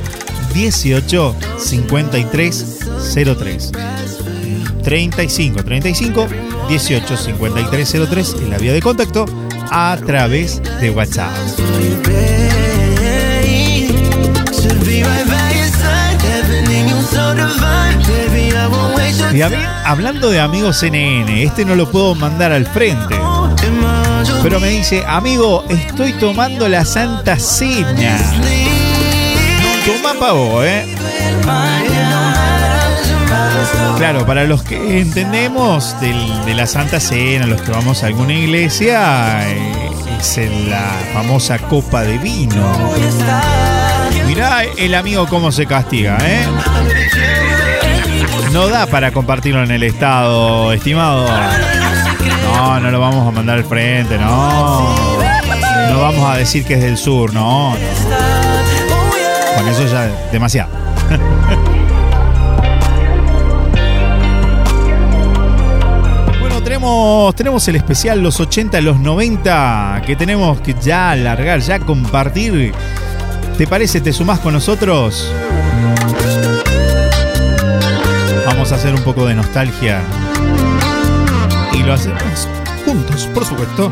18 0.53 1.35
53 1.57 2.79
03. 3.37 3.71
35 4.83 5.63
35 5.63 6.27
18 6.69 7.17
53 7.17 7.95
03 8.09 8.35
en 8.41 8.49
la 8.49 8.57
vía 8.57 8.73
de 8.73 8.81
contacto 8.81 9.25
a 9.69 9.97
través 10.05 10.61
de 10.79 10.91
WhatsApp. 10.91 11.33
Y 19.33 19.41
a 19.41 19.49
mí, 19.49 19.57
hablando 19.83 20.29
de 20.29 20.39
amigos 20.39 20.81
NN, 20.83 21.29
este 21.29 21.65
no 21.65 21.75
lo 21.75 21.91
puedo 21.91 22.15
mandar 22.15 22.51
al 22.51 22.65
frente. 22.65 23.15
Pero 24.41 24.59
me 24.59 24.69
dice, 24.69 25.03
amigo, 25.05 25.63
estoy 25.69 26.13
tomando 26.13 26.67
la 26.69 26.85
Santa 26.85 27.37
Cena. 27.37 28.17
¿Eh? 30.63 30.95
Claro, 33.97 34.25
para 34.25 34.45
los 34.45 34.63
que 34.63 34.99
entendemos 34.99 35.95
de 36.01 36.53
la 36.53 36.65
Santa 36.65 36.99
Cena, 36.99 37.45
los 37.45 37.61
que 37.61 37.71
vamos 37.71 38.03
a 38.03 38.07
alguna 38.07 38.33
iglesia, 38.33 39.47
eh, 39.47 39.89
es 40.19 40.37
en 40.37 40.69
la 40.69 40.91
famosa 41.13 41.59
copa 41.59 42.03
de 42.03 42.17
vino. 42.17 42.73
Mirá 44.25 44.63
el 44.63 44.95
amigo 44.95 45.27
cómo 45.27 45.51
se 45.51 45.65
castiga, 45.65 46.17
¿eh? 46.21 46.45
No 48.51 48.67
da 48.69 48.87
para 48.87 49.11
compartirlo 49.11 49.63
en 49.63 49.71
el 49.71 49.83
estado, 49.83 50.73
estimado. 50.73 51.27
No, 52.43 52.79
no 52.79 52.91
lo 52.91 52.99
vamos 52.99 53.27
a 53.27 53.31
mandar 53.31 53.57
al 53.57 53.65
frente, 53.65 54.17
no. 54.17 54.95
No 55.89 56.01
vamos 56.01 56.29
a 56.29 56.37
decir 56.37 56.65
que 56.65 56.73
es 56.75 56.81
del 56.81 56.97
sur, 56.97 57.33
no. 57.33 57.73
no. 57.73 58.36
Eso 59.65 59.85
ya 59.87 60.07
demasiado. 60.31 60.69
Bueno, 66.39 66.61
tenemos, 66.63 67.35
tenemos 67.35 67.67
el 67.67 67.75
especial 67.75 68.21
los 68.21 68.39
80, 68.39 68.79
los 68.81 68.99
90, 68.99 70.01
que 70.05 70.15
tenemos 70.15 70.61
que 70.61 70.73
ya 70.73 71.11
alargar, 71.11 71.59
ya 71.59 71.79
compartir. 71.79 72.73
¿Te 73.57 73.67
parece? 73.67 74.01
¿Te 74.01 74.13
sumás 74.13 74.39
con 74.39 74.53
nosotros? 74.53 75.31
Vamos 78.45 78.71
a 78.71 78.75
hacer 78.75 78.93
un 78.93 79.01
poco 79.01 79.25
de 79.25 79.35
nostalgia. 79.35 80.01
Y 81.73 81.83
lo 81.83 81.93
hacemos 81.93 82.47
juntos, 82.85 83.27
por 83.33 83.45
supuesto. 83.45 83.91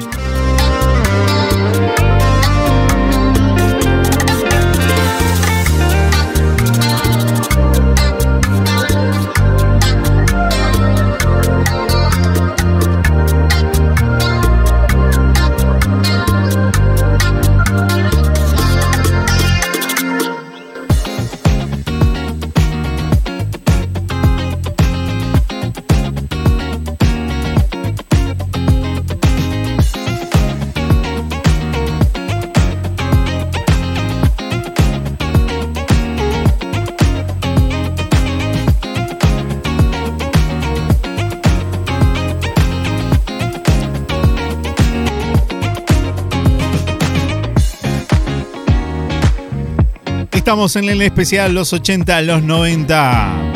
Estamos 50.46 50.76
en 50.76 50.88
el 50.90 51.02
especial 51.02 51.56
los 51.56 51.74
80, 51.74 52.22
los 52.22 52.44
90. 52.44 53.52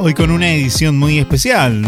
Hoy 0.00 0.12
con 0.12 0.32
una 0.32 0.50
edición 0.50 0.98
muy 0.98 1.20
especial. 1.20 1.84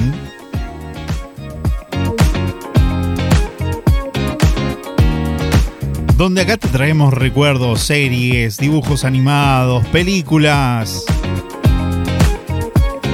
Donde 6.16 6.42
acá 6.42 6.56
te 6.56 6.68
traemos 6.68 7.12
recuerdos, 7.12 7.80
series, 7.80 8.58
dibujos 8.58 9.04
animados, 9.04 9.84
películas. 9.88 11.04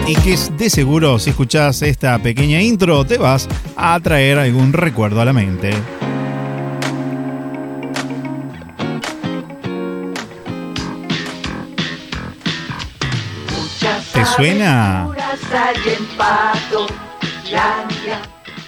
Y 0.07 0.15
que 0.17 0.37
de 0.59 0.69
seguro, 0.69 1.19
si 1.19 1.31
escuchás 1.31 1.81
esta 1.81 2.19
pequeña 2.19 2.61
intro, 2.61 3.07
te 3.07 3.17
vas 3.17 3.49
a 3.77 3.99
traer 4.01 4.39
algún 4.39 4.75
recuerdo 4.75 5.23
a 5.23 5.25
la 5.25 5.33
mente. 5.33 5.71
Suena? 14.39 15.09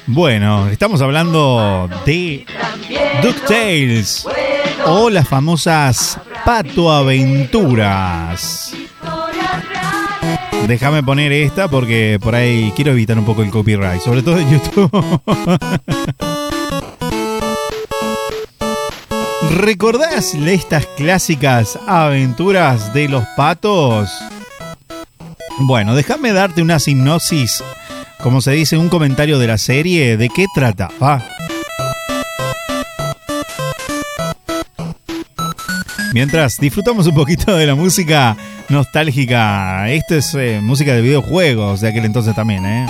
Bueno, 0.06 0.68
estamos 0.68 1.00
hablando 1.00 1.88
de 2.04 2.44
DuckTales 3.22 4.26
o 4.86 5.08
las 5.10 5.28
famosas 5.28 6.18
Pato 6.44 6.90
Aventuras. 6.90 8.74
Déjame 10.66 11.04
poner 11.04 11.32
esta 11.32 11.68
porque 11.68 12.18
por 12.20 12.34
ahí 12.34 12.72
quiero 12.74 12.90
evitar 12.92 13.16
un 13.18 13.24
poco 13.24 13.42
el 13.42 13.50
copyright, 13.50 14.00
sobre 14.00 14.22
todo 14.22 14.38
en 14.38 14.50
YouTube. 14.50 14.90
¿Recordás 19.58 20.34
estas 20.34 20.86
clásicas 20.96 21.78
aventuras 21.86 22.92
de 22.94 23.08
los 23.08 23.24
patos? 23.36 24.10
Bueno, 25.58 25.94
déjame 25.94 26.32
darte 26.32 26.62
una 26.62 26.78
hipnosis, 26.84 27.62
como 28.22 28.40
se 28.40 28.52
dice, 28.52 28.78
un 28.78 28.88
comentario 28.88 29.38
de 29.38 29.46
la 29.46 29.58
serie, 29.58 30.16
de 30.16 30.28
qué 30.28 30.46
trataba. 30.54 31.22
Mientras 36.12 36.58
disfrutamos 36.58 37.06
un 37.06 37.14
poquito 37.14 37.56
de 37.56 37.66
la 37.66 37.74
música 37.74 38.36
nostálgica, 38.68 39.88
esto 39.90 40.16
es 40.16 40.34
eh, 40.34 40.60
música 40.62 40.94
de 40.94 41.02
videojuegos 41.02 41.80
de 41.80 41.88
aquel 41.88 42.04
entonces 42.04 42.34
también, 42.34 42.64
¿eh? 42.66 42.86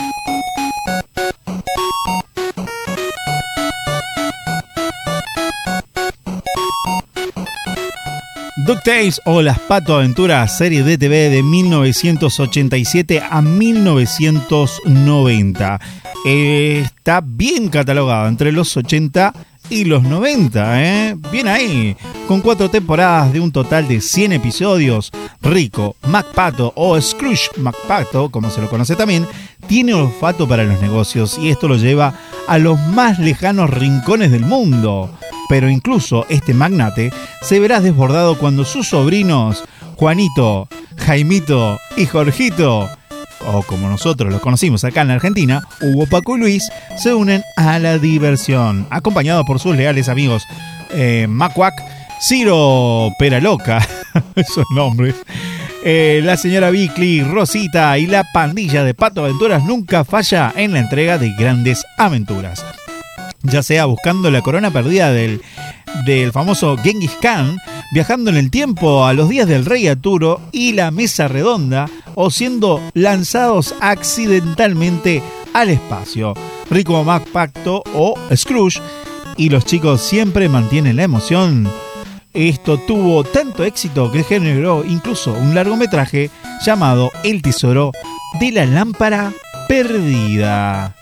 DuckTales 8.70 9.20
o 9.24 9.42
Las 9.42 9.58
Pato 9.58 9.96
Aventuras, 9.96 10.56
serie 10.56 10.84
de 10.84 10.96
TV 10.96 11.28
de 11.28 11.42
1987 11.42 13.20
a 13.28 13.42
1990. 13.42 15.80
Eh, 16.24 16.80
está 16.84 17.20
bien 17.20 17.68
catalogada 17.68 18.28
entre 18.28 18.52
los 18.52 18.76
80 18.76 19.34
y 19.70 19.86
los 19.86 20.04
90, 20.04 20.84
¿eh? 20.84 21.16
Bien 21.32 21.48
ahí, 21.48 21.96
con 22.28 22.42
cuatro 22.42 22.70
temporadas 22.70 23.32
de 23.32 23.40
un 23.40 23.50
total 23.50 23.88
de 23.88 24.00
100 24.00 24.34
episodios. 24.34 25.10
Rico, 25.42 25.96
MacPato 26.06 26.72
o 26.76 27.00
Scrooge 27.00 27.48
MacPato, 27.56 28.30
como 28.30 28.50
se 28.50 28.60
lo 28.60 28.70
conoce 28.70 28.94
también, 28.94 29.26
tiene 29.66 29.94
olfato 29.94 30.46
para 30.46 30.62
los 30.62 30.80
negocios 30.80 31.38
y 31.38 31.48
esto 31.48 31.66
lo 31.66 31.74
lleva 31.74 32.14
a 32.46 32.56
los 32.58 32.78
más 32.78 33.18
lejanos 33.18 33.68
rincones 33.68 34.30
del 34.30 34.46
mundo. 34.46 35.10
Pero 35.50 35.68
incluso 35.68 36.26
este 36.28 36.54
magnate 36.54 37.12
se 37.42 37.58
verá 37.58 37.80
desbordado 37.80 38.38
cuando 38.38 38.64
sus 38.64 38.86
sobrinos, 38.86 39.64
Juanito, 39.96 40.68
Jaimito 40.96 41.76
y 41.96 42.06
Jorgito, 42.06 42.88
o 43.44 43.62
como 43.64 43.88
nosotros 43.88 44.32
los 44.32 44.40
conocimos 44.40 44.84
acá 44.84 45.02
en 45.02 45.08
la 45.08 45.14
Argentina, 45.14 45.60
Hugo, 45.80 46.06
Paco 46.06 46.36
y 46.36 46.40
Luis, 46.40 46.70
se 46.96 47.14
unen 47.14 47.42
a 47.56 47.80
la 47.80 47.98
diversión, 47.98 48.86
acompañados 48.90 49.44
por 49.44 49.58
sus 49.58 49.74
leales 49.74 50.08
amigos 50.08 50.44
eh, 50.90 51.26
Macuac, 51.28 51.74
Ciro 52.22 53.10
Peraloca, 53.18 53.84
esos 54.36 54.66
nombres, 54.72 55.16
eh, 55.82 56.20
la 56.22 56.36
señora 56.36 56.70
Bickley, 56.70 57.24
Rosita 57.24 57.98
y 57.98 58.06
la 58.06 58.24
pandilla 58.32 58.84
de 58.84 58.94
Pato 58.94 59.24
Aventuras 59.24 59.64
nunca 59.64 60.04
falla 60.04 60.52
en 60.54 60.74
la 60.74 60.78
entrega 60.78 61.18
de 61.18 61.34
grandes 61.36 61.84
aventuras 61.98 62.64
ya 63.42 63.62
sea 63.62 63.86
buscando 63.86 64.30
la 64.30 64.42
corona 64.42 64.70
perdida 64.70 65.10
del, 65.10 65.40
del 66.06 66.32
famoso 66.32 66.76
Genghis 66.76 67.16
Khan, 67.20 67.56
viajando 67.92 68.30
en 68.30 68.36
el 68.36 68.50
tiempo 68.50 69.06
a 69.06 69.12
los 69.12 69.28
días 69.28 69.48
del 69.48 69.64
rey 69.64 69.88
Arturo 69.88 70.40
y 70.52 70.72
la 70.72 70.90
mesa 70.90 71.28
redonda, 71.28 71.88
o 72.14 72.30
siendo 72.30 72.80
lanzados 72.94 73.74
accidentalmente 73.80 75.22
al 75.54 75.70
espacio. 75.70 76.34
Rico 76.70 77.02
MacPacto 77.02 77.82
o 77.94 78.14
Scrooge, 78.34 78.80
y 79.36 79.48
los 79.48 79.64
chicos 79.64 80.02
siempre 80.02 80.48
mantienen 80.48 80.96
la 80.96 81.04
emoción. 81.04 81.70
Esto 82.32 82.78
tuvo 82.78 83.24
tanto 83.24 83.64
éxito 83.64 84.12
que 84.12 84.22
generó 84.22 84.84
incluso 84.84 85.32
un 85.32 85.54
largometraje 85.54 86.30
llamado 86.64 87.10
El 87.24 87.42
Tesoro 87.42 87.90
de 88.38 88.52
la 88.52 88.66
Lámpara 88.66 89.32
Perdida. 89.66 90.94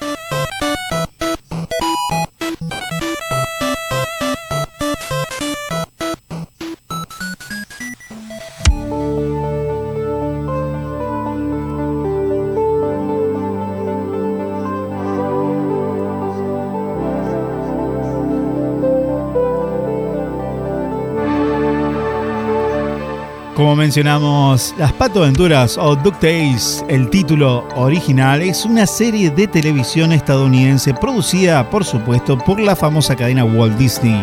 Mencionamos, 23.79 24.75
Las 24.77 24.93
Pato 24.93 25.23
Aventuras 25.23 25.79
o 25.79 25.95
DuckTales, 25.95 26.85
el 26.89 27.09
título 27.09 27.69
original, 27.77 28.43
es 28.43 28.65
una 28.65 28.85
serie 28.87 29.31
de 29.31 29.47
televisión 29.47 30.13
estadounidense 30.13 30.93
producida, 30.95 31.71
por 31.71 31.85
supuesto, 31.85 32.37
por 32.37 32.59
la 32.59 32.75
famosa 32.75 33.15
cadena 33.15 33.45
Walt 33.45 33.79
Disney. 33.79 34.21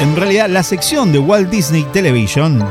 En 0.00 0.14
realidad, 0.14 0.50
la 0.50 0.62
sección 0.62 1.12
de 1.12 1.18
Walt 1.18 1.48
Disney 1.50 1.86
Television, 1.92 2.62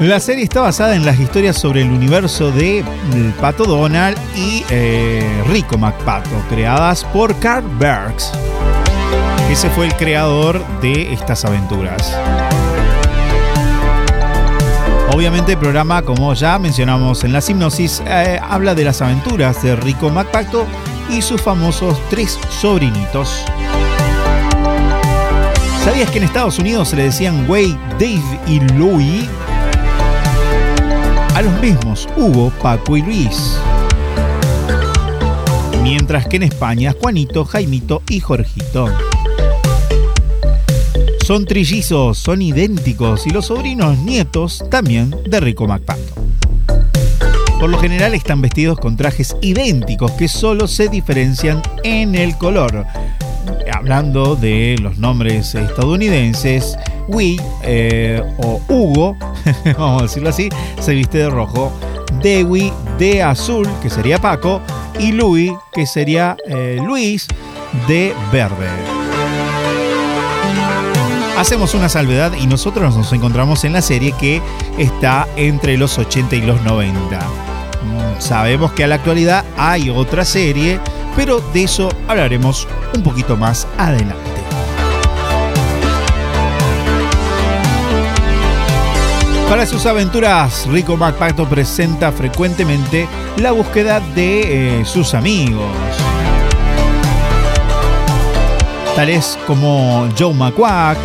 La 0.00 0.20
serie 0.20 0.44
está 0.44 0.60
basada 0.60 0.94
en 0.94 1.06
las 1.06 1.18
historias 1.18 1.56
sobre 1.56 1.80
el 1.80 1.90
universo 1.90 2.50
de 2.50 2.84
Pato 3.40 3.64
Donald 3.64 4.18
y 4.36 4.62
eh, 4.68 5.42
Rico 5.46 5.78
McPato, 5.78 6.28
creadas 6.50 7.02
por 7.04 7.34
Carl 7.38 7.64
Bergs. 7.78 8.30
Ese 9.50 9.70
fue 9.70 9.86
el 9.86 9.94
creador 9.94 10.62
de 10.82 11.14
estas 11.14 11.46
aventuras. 11.46 12.14
Obviamente 15.12 15.52
el 15.52 15.58
programa, 15.58 16.02
como 16.02 16.34
ya 16.34 16.58
mencionamos 16.58 17.24
en 17.24 17.32
la 17.32 17.38
hipnosis, 17.38 18.02
eh, 18.06 18.38
habla 18.42 18.74
de 18.74 18.84
las 18.84 19.00
aventuras 19.00 19.62
de 19.62 19.76
Rico 19.76 20.10
McPato 20.10 20.66
y 21.10 21.22
sus 21.22 21.40
famosos 21.40 21.98
tres 22.10 22.38
sobrinitos. 22.60 23.44
¿Sabías 25.84 26.10
que 26.10 26.18
en 26.18 26.24
Estados 26.24 26.58
Unidos 26.58 26.88
se 26.88 26.96
le 26.96 27.04
decían 27.04 27.48
Wade, 27.48 27.78
Dave 27.92 28.40
y 28.46 28.60
Louie? 28.74 29.28
A 31.34 31.42
los 31.42 31.52
mismos 31.60 32.08
Hugo, 32.16 32.50
Paco 32.60 32.96
y 32.96 33.02
Luis. 33.02 33.56
Mientras 35.82 36.26
que 36.26 36.36
en 36.36 36.42
España 36.42 36.92
Juanito, 37.00 37.44
Jaimito 37.44 38.02
y 38.08 38.18
Jorgito. 38.18 38.88
Son 41.26 41.44
trillizos, 41.44 42.18
son 42.18 42.40
idénticos 42.40 43.26
y 43.26 43.30
los 43.30 43.46
sobrinos 43.46 43.98
nietos 43.98 44.64
también 44.70 45.12
de 45.28 45.40
Rico 45.40 45.66
McPato. 45.66 46.14
Por 47.58 47.68
lo 47.68 47.80
general 47.80 48.14
están 48.14 48.40
vestidos 48.40 48.78
con 48.78 48.96
trajes 48.96 49.36
idénticos 49.42 50.12
que 50.12 50.28
solo 50.28 50.68
se 50.68 50.86
diferencian 50.88 51.62
en 51.82 52.14
el 52.14 52.38
color. 52.38 52.86
Hablando 53.74 54.36
de 54.36 54.76
los 54.80 54.98
nombres 54.98 55.56
estadounidenses, 55.56 56.78
Wee 57.08 57.40
eh, 57.64 58.22
o 58.38 58.60
Hugo, 58.68 59.16
vamos 59.76 60.02
a 60.02 60.04
decirlo 60.04 60.28
así, 60.28 60.48
se 60.78 60.94
viste 60.94 61.18
de 61.18 61.28
rojo. 61.28 61.72
Dewey 62.22 62.72
de 63.00 63.24
azul, 63.24 63.68
que 63.82 63.90
sería 63.90 64.20
Paco, 64.20 64.62
y 65.00 65.10
Louis, 65.10 65.50
que 65.72 65.86
sería 65.86 66.36
eh, 66.46 66.78
Luis, 66.86 67.26
de 67.88 68.14
verde. 68.30 68.95
Hacemos 71.36 71.74
una 71.74 71.90
salvedad 71.90 72.32
y 72.32 72.46
nosotros 72.46 72.96
nos 72.96 73.12
encontramos 73.12 73.64
en 73.64 73.74
la 73.74 73.82
serie 73.82 74.12
que 74.12 74.40
está 74.78 75.28
entre 75.36 75.76
los 75.76 75.98
80 75.98 76.34
y 76.34 76.40
los 76.40 76.62
90. 76.62 77.18
Mm, 77.18 78.20
Sabemos 78.20 78.72
que 78.72 78.84
a 78.84 78.86
la 78.86 78.94
actualidad 78.94 79.44
hay 79.58 79.90
otra 79.90 80.24
serie, 80.24 80.80
pero 81.14 81.40
de 81.52 81.64
eso 81.64 81.90
hablaremos 82.08 82.66
un 82.94 83.02
poquito 83.02 83.36
más 83.36 83.66
adelante. 83.76 84.36
Para 89.48 89.66
sus 89.66 89.86
aventuras, 89.86 90.66
Rico 90.66 90.96
McPato 90.96 91.46
presenta 91.46 92.10
frecuentemente 92.12 93.06
la 93.36 93.52
búsqueda 93.52 94.00
de 94.00 94.80
eh, 94.80 94.84
sus 94.86 95.14
amigos. 95.14 95.70
Tales 98.96 99.38
como 99.46 100.08
Joe 100.18 100.32
McQuack, 100.32 100.96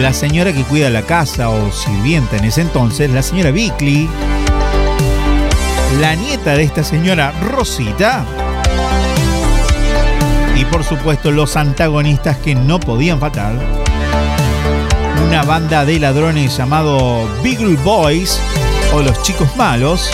la 0.00 0.12
señora 0.12 0.52
que 0.52 0.64
cuida 0.64 0.90
la 0.90 1.02
casa 1.02 1.50
o 1.50 1.70
sirvienta 1.70 2.36
en 2.36 2.44
ese 2.44 2.62
entonces, 2.62 3.10
la 3.10 3.22
señora 3.22 3.50
Bickley, 3.50 4.08
la 6.00 6.14
nieta 6.16 6.54
de 6.54 6.64
esta 6.64 6.82
señora 6.82 7.32
Rosita 7.42 8.24
y 10.56 10.64
por 10.64 10.84
supuesto 10.84 11.30
los 11.30 11.56
antagonistas 11.56 12.36
que 12.38 12.54
no 12.54 12.80
podían 12.80 13.20
faltar. 13.20 13.54
Una 15.26 15.42
banda 15.42 15.84
de 15.84 15.98
ladrones 15.98 16.56
llamado 16.56 17.28
Beagle 17.42 17.76
Boys 17.76 18.40
o 18.92 19.00
los 19.00 19.20
chicos 19.22 19.54
malos. 19.56 20.10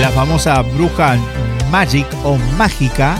La 0.00 0.10
famosa 0.10 0.62
bruja 0.62 1.16
Magic 1.70 2.06
o 2.24 2.36
Mágica 2.56 3.18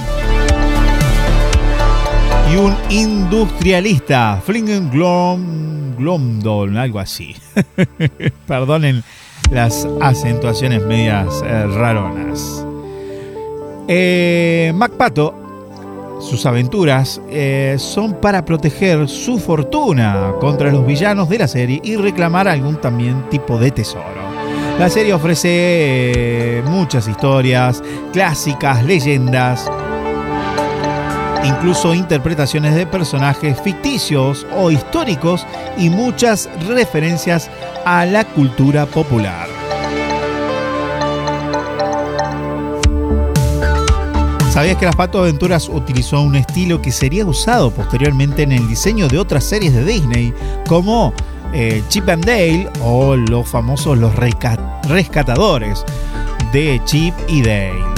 y 2.53 2.57
un 2.57 2.75
industrialista, 2.91 4.43
Flingen 4.45 4.91
Glom, 4.91 5.97
Glomdol, 5.97 6.77
algo 6.77 6.99
así. 6.99 7.37
Perdonen 8.47 9.05
las 9.51 9.87
acentuaciones 10.01 10.83
medias 10.83 11.43
eh, 11.45 11.67
raronas. 11.67 12.67
Eh, 13.87 14.73
MacPato, 14.75 15.35
sus 16.21 16.45
aventuras 16.47 17.21
eh, 17.31 17.77
son 17.79 18.15
para 18.15 18.45
proteger 18.45 19.09
su 19.09 19.39
fortuna 19.39 20.35
contra 20.41 20.71
los 20.71 20.87
villanos 20.87 21.29
de 21.29 21.39
la 21.39 21.49
serie 21.49 21.81
y 21.83 21.97
reclamar 21.97 22.49
algún 22.49 22.81
también 22.81 23.29
tipo 23.31 23.59
de 23.59 23.71
tesoro. 23.71 24.21
La 24.79 24.89
serie 24.89 25.13
ofrece 25.13 25.49
eh, 25.51 26.63
muchas 26.65 27.07
historias, 27.07 27.83
clásicas, 28.13 28.83
leyendas, 28.85 29.71
incluso 31.45 31.95
interpretaciones 31.95 32.75
de 32.75 32.87
personajes 32.87 33.61
ficticios 33.61 34.47
o 34.57 34.71
históricos 34.71 35.47
y 35.79 35.89
muchas 35.91 36.49
referencias 36.69 37.51
a 37.85 38.05
la 38.05 38.25
cultura 38.25 38.87
popular. 38.87 39.49
¿Sabías 44.53 44.77
que 44.77 44.85
las 44.85 44.97
Pato 44.97 45.21
Aventuras 45.21 45.69
utilizó 45.69 46.21
un 46.21 46.35
estilo 46.37 46.83
que 46.83 46.91
sería 46.91 47.25
usado 47.25 47.71
posteriormente 47.71 48.43
en 48.43 48.53
el 48.53 48.69
diseño 48.69 49.07
de 49.09 49.19
otras 49.19 49.45
series 49.45 49.73
de 49.73 49.85
Disney, 49.85 50.35
como 50.67 51.15
eh, 51.55 51.83
Chip 51.89 52.09
and 52.09 52.25
Dale 52.27 52.69
o 52.83 53.15
los 53.17 53.49
famosos 53.49 53.97
Los 53.97 54.15
Resca- 54.17 54.59
Rescatadores 54.89 55.85
de 56.53 56.81
Chip 56.85 57.15
y 57.29 57.43
Dale? 57.43 57.90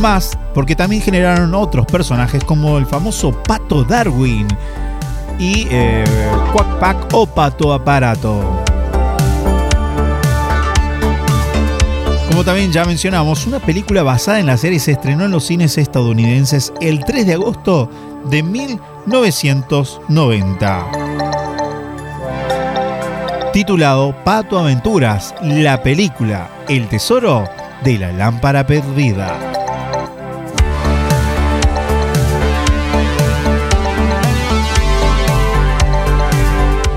Más, 0.00 0.38
porque 0.54 0.76
también 0.76 1.02
generaron 1.02 1.54
otros 1.54 1.86
personajes 1.86 2.44
como 2.44 2.78
el 2.78 2.86
famoso 2.86 3.32
Pato 3.42 3.84
Darwin, 3.84 4.46
y 5.38 5.66
eh, 5.70 6.04
Quack 6.52 6.78
Pack 6.78 7.08
o 7.12 7.26
Pato 7.26 7.72
Aparato. 7.72 8.62
Como 12.28 12.44
también 12.44 12.70
ya 12.70 12.84
mencionamos, 12.84 13.46
una 13.46 13.60
película 13.60 14.02
basada 14.02 14.40
en 14.40 14.46
la 14.46 14.58
serie 14.58 14.78
se 14.78 14.92
estrenó 14.92 15.24
en 15.24 15.30
los 15.30 15.46
cines 15.46 15.78
estadounidenses 15.78 16.70
el 16.80 17.02
3 17.04 17.26
de 17.26 17.34
agosto 17.34 17.90
de 18.26 18.42
1990. 18.42 20.86
Titulado 23.52 24.14
Pato 24.22 24.58
Aventuras, 24.58 25.34
la 25.40 25.82
película 25.82 26.50
El 26.68 26.88
Tesoro 26.88 27.48
de 27.82 27.98
la 27.98 28.12
Lámpara 28.12 28.66
Perdida. 28.66 29.55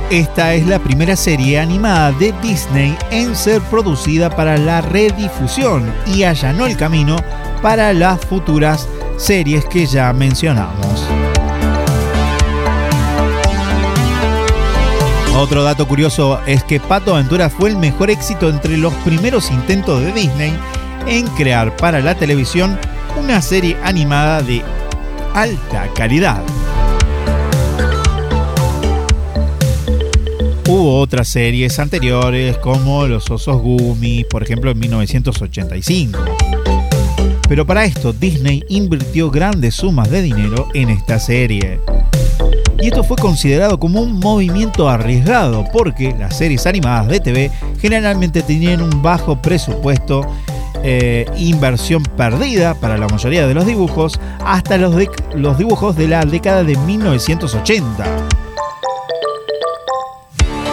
Esta 0.10 0.56
es 0.56 0.66
la 0.66 0.80
primera 0.80 1.16
serie 1.16 1.60
animada 1.60 2.12
de 2.14 2.34
Disney 2.42 2.98
en 3.12 3.36
ser 3.36 3.62
producida 3.62 4.36
para 4.36 4.58
la 4.58 4.82
redifusión 4.82 5.94
y 6.08 6.24
allanó 6.24 6.66
el 6.66 6.76
camino 6.76 7.16
para 7.62 7.94
las 7.94 8.20
futuras 8.26 8.88
series 9.18 9.66
que 9.66 9.86
ya 9.86 10.12
mencionamos. 10.12 11.06
Otro 15.36 15.62
dato 15.62 15.88
curioso 15.88 16.40
es 16.48 16.64
que 16.64 16.80
Pato 16.80 17.14
Aventura 17.14 17.48
fue 17.52 17.70
el 17.70 17.78
mejor 17.78 18.10
éxito 18.10 18.50
entre 18.50 18.78
los 18.78 18.94
primeros 19.06 19.52
intentos 19.52 20.02
de 20.02 20.12
Disney 20.12 20.58
en 21.06 21.28
crear 21.28 21.76
para 21.76 22.00
la 22.00 22.16
televisión 22.16 22.80
una 23.16 23.44
serie 23.44 23.78
animada 23.84 24.42
de 24.42 24.64
alta 25.36 25.88
calidad. 25.94 26.42
Hubo 30.72 31.00
otras 31.00 31.28
series 31.28 31.80
anteriores 31.80 32.60
como 32.60 33.08
Los 33.08 33.32
Osos 33.32 33.60
Gumi, 33.60 34.24
por 34.24 34.44
ejemplo 34.44 34.70
en 34.70 34.78
1985. 34.78 36.20
Pero 37.48 37.66
para 37.66 37.86
esto 37.86 38.14
Disney 38.14 38.64
invirtió 38.70 39.32
grandes 39.32 39.74
sumas 39.74 40.12
de 40.12 40.22
dinero 40.22 40.68
en 40.76 40.90
esta 40.90 41.18
serie. 41.18 41.80
Y 42.80 42.90
esto 42.90 43.04
fue 43.04 43.18
considerado 43.18 43.80
como 43.80 44.00
un 44.00 44.20
movimiento 44.20 44.88
arriesgado 44.88 45.66
porque 45.74 46.14
las 46.20 46.38
series 46.38 46.68
animadas 46.68 47.08
de 47.08 47.20
TV 47.20 47.52
generalmente 47.82 48.44
tenían 48.44 48.84
un 48.84 49.02
bajo 49.02 49.42
presupuesto, 49.42 50.22
eh, 50.84 51.26
inversión 51.36 52.04
perdida 52.16 52.76
para 52.76 52.96
la 53.00 53.08
mayoría 53.08 53.48
de 53.48 53.56
los 53.56 53.66
dibujos, 53.66 54.20
hasta 54.46 54.78
los, 54.78 54.96
dibujos 55.58 55.96
de 55.96 56.08
la 56.08 56.24
década 56.26 56.64
de 56.64 56.78
1980. 56.78 58.06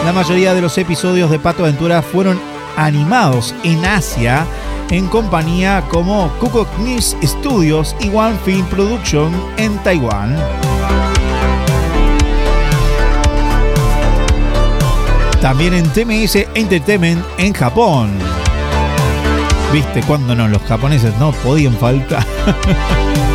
La 0.07 0.13
mayoría 0.13 0.53
de 0.53 0.61
los 0.61 0.77
episodios 0.77 1.29
de 1.29 1.37
Pato 1.37 1.63
Aventura 1.63 2.01
fueron 2.01 2.39
animados 2.77 3.53
en 3.65 3.83
Asia 3.83 4.47
en 4.89 5.05
compañía 5.07 5.83
como 5.89 6.31
Kukok 6.39 6.79
News 6.79 7.17
Studios 7.21 7.93
y 7.99 8.07
One 8.15 8.37
Film 8.45 8.65
Production 8.67 9.33
en 9.57 9.77
Taiwán. 9.79 10.37
También 15.41 15.73
en 15.73 15.83
TMS 15.89 16.37
Entertainment 16.55 17.25
en 17.37 17.51
Japón. 17.51 18.11
Viste, 19.73 20.01
cuando 20.03 20.33
no, 20.33 20.47
los 20.47 20.61
japoneses 20.61 21.13
no 21.19 21.33
podían 21.33 21.73
faltar. 21.73 22.25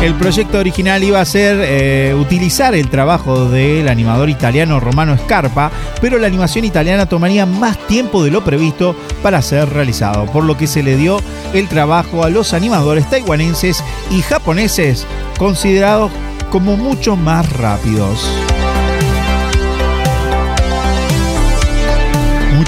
El 0.00 0.14
proyecto 0.14 0.58
original 0.58 1.04
iba 1.04 1.20
a 1.20 1.24
ser 1.26 1.58
eh, 1.60 2.14
utilizar 2.18 2.74
el 2.74 2.88
trabajo 2.88 3.50
del 3.50 3.86
animador 3.86 4.30
italiano 4.30 4.80
Romano 4.80 5.14
Scarpa, 5.18 5.70
pero 6.00 6.18
la 6.18 6.26
animación 6.26 6.64
italiana 6.64 7.04
tomaría 7.04 7.44
más 7.44 7.76
tiempo 7.86 8.24
de 8.24 8.30
lo 8.30 8.42
previsto 8.42 8.96
para 9.22 9.42
ser 9.42 9.68
realizado, 9.68 10.24
por 10.24 10.44
lo 10.44 10.56
que 10.56 10.66
se 10.66 10.82
le 10.82 10.96
dio 10.96 11.20
el 11.52 11.68
trabajo 11.68 12.24
a 12.24 12.30
los 12.30 12.54
animadores 12.54 13.10
taiwaneses 13.10 13.84
y 14.10 14.22
japoneses, 14.22 15.06
considerados 15.36 16.10
como 16.50 16.78
mucho 16.78 17.14
más 17.14 17.52
rápidos. 17.52 18.26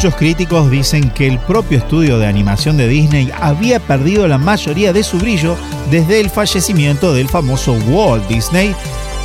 Muchos 0.03 0.19
críticos 0.19 0.69
dicen 0.69 1.11
que 1.11 1.29
el 1.29 1.39
propio 1.39 1.79
estudio 1.79 2.19
de 2.19 2.27
animación 2.27 2.77
de 2.77 2.89
Disney 2.89 3.31
había 3.41 3.79
perdido 3.79 4.27
la 4.27 4.37
mayoría 4.37 4.93
de 4.93 5.05
su 5.05 5.17
brillo 5.17 5.55
desde 5.93 6.19
el 6.19 6.29
fallecimiento 6.29 7.15
del 7.15 7.29
famoso 7.29 7.75
Walt 7.87 8.27
Disney 8.27 8.75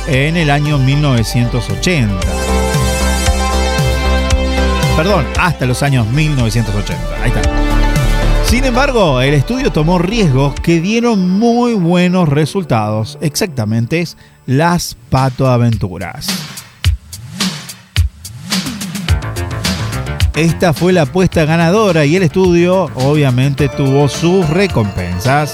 en 0.06 0.36
el 0.36 0.50
año 0.50 0.78
1980. 0.78 2.14
Perdón, 4.96 5.26
hasta 5.36 5.66
los 5.66 5.82
años 5.82 6.06
1980. 6.12 7.24
Ahí 7.24 7.32
está. 7.34 7.42
Sin 8.44 8.64
embargo, 8.64 9.20
el 9.20 9.34
estudio 9.34 9.72
tomó 9.72 9.98
riesgos 9.98 10.54
que 10.60 10.80
dieron 10.80 11.28
muy 11.28 11.74
buenos 11.74 12.28
resultados. 12.28 13.18
Exactamente, 13.20 14.04
las 14.46 14.96
Pato 15.10 15.48
Aventuras. 15.48 16.57
Esta 20.38 20.72
fue 20.72 20.92
la 20.92 21.02
apuesta 21.02 21.44
ganadora 21.44 22.04
y 22.04 22.14
el 22.14 22.22
estudio 22.22 22.84
obviamente 22.94 23.68
tuvo 23.68 24.08
sus 24.08 24.48
recompensas. 24.48 25.52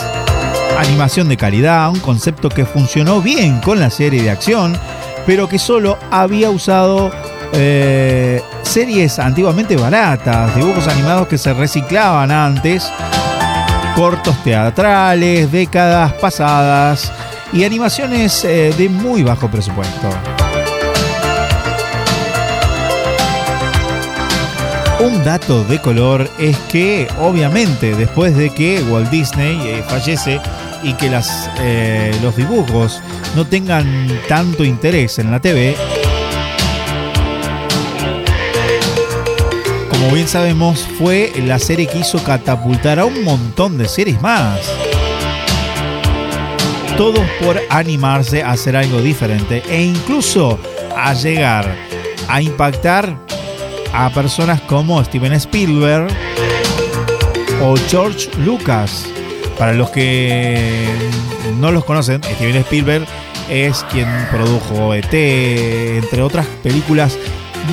Animación 0.79 1.27
de 1.31 1.39
calidad, 1.39 1.89
un 1.89 2.01
concepto 2.01 2.51
que 2.51 2.67
funcionó 2.67 3.23
bien 3.23 3.63
con 3.63 3.81
la 3.81 3.89
serie 3.89 4.23
de 4.23 4.29
acción, 4.29 4.77
pero 5.25 5.49
que 5.49 5.59
solo 5.59 5.97
había 6.11 6.51
usado 6.51 7.11
eh, 7.55 8.43
series 8.61 9.19
antiguamente 9.19 9.75
baratas, 9.75 10.55
dibujos 10.55 10.87
animados 10.87 11.29
que 11.29 11.39
se 11.39 11.55
reciclaban 11.55 12.31
antes, 12.31 12.87
cortos 13.97 14.37
teatrales, 14.45 15.51
décadas 15.51 16.13
pasadas 16.13 17.11
y 17.55 17.65
animaciones 17.65 18.45
eh, 18.45 18.75
de 18.77 18.91
muy 18.91 19.23
bajo 19.23 19.51
presupuesto. 19.51 20.11
Un 25.01 25.25
dato 25.25 25.65
de 25.65 25.81
color 25.81 26.31
es 26.39 26.57
que, 26.71 27.09
obviamente, 27.21 27.95
después 27.95 28.37
de 28.37 28.51
que 28.51 28.83
Walt 28.83 29.11
Disney 29.11 29.59
eh, 29.65 29.85
fallece 29.89 30.41
y 30.83 30.93
que 30.95 31.11
eh, 31.61 32.17
los 32.23 32.37
dibujos 32.37 33.03
no 33.35 33.47
tengan 33.47 34.09
tanto 34.29 34.65
interés 34.65 35.19
en 35.19 35.31
la 35.31 35.41
TV, 35.41 35.75
como 39.91 40.11
bien 40.13 40.29
sabemos, 40.29 40.87
fue 40.99 41.33
la 41.45 41.59
serie 41.59 41.87
que 41.87 41.99
hizo 41.99 42.23
catapultar 42.23 43.01
a 43.01 43.05
un 43.05 43.25
montón 43.25 43.77
de 43.77 43.89
series 43.89 44.23
más. 44.23 44.61
Todos 46.97 47.27
por 47.45 47.61
animarse 47.69 48.43
a 48.43 48.53
hacer 48.53 48.77
algo 48.77 49.03
diferente 49.03 49.63
e 49.69 49.83
incluso 49.83 50.59
a 50.97 51.13
llegar 51.15 51.75
a 52.29 52.41
impactar 52.41 53.17
a 53.95 54.11
personas 54.11 54.61
como 54.63 55.03
Steven 55.05 55.33
Spielberg 55.35 56.09
o 57.63 57.77
George 57.89 58.29
Lucas. 58.39 59.07
Para 59.59 59.73
los 59.73 59.91
que 59.91 60.89
no 61.61 61.71
los 61.71 61.85
conocen, 61.85 62.23
Steven 62.23 62.57
Spielberg 62.57 63.07
es 63.49 63.85
quien 63.85 64.09
produjo 64.31 64.95
ET, 64.95 65.13
entre 65.13 66.23
otras 66.23 66.47
películas 66.63 67.17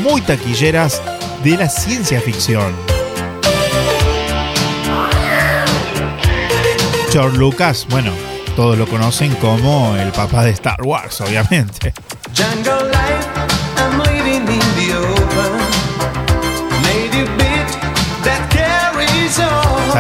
muy 0.04 0.22
taquilleras 0.22 1.02
de 1.44 1.58
la 1.58 1.68
ciencia 1.68 2.22
ficción. 2.22 2.72
George 7.12 7.38
Lucas, 7.38 7.88
bueno, 7.90 8.12
todos 8.56 8.78
lo 8.78 8.88
conocen 8.88 9.34
como 9.36 9.96
el 9.98 10.12
papá 10.12 10.46
de 10.46 10.52
Star 10.52 10.82
Wars, 10.84 11.20
obviamente. 11.20 11.94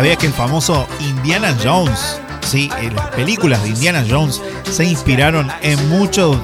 On. 0.01 0.05
¿Sabía 0.05 0.15
que 0.15 0.25
el 0.25 0.33
famoso 0.33 0.87
Indiana 0.99 1.55
Jones, 1.63 2.19
sí, 2.41 2.71
en 2.81 2.95
las 2.95 3.09
películas 3.09 3.61
de 3.61 3.69
Indiana 3.69 4.03
Jones 4.09 4.41
se 4.63 4.83
inspiraron 4.83 5.47
en 5.61 5.89
muchos 5.89 6.37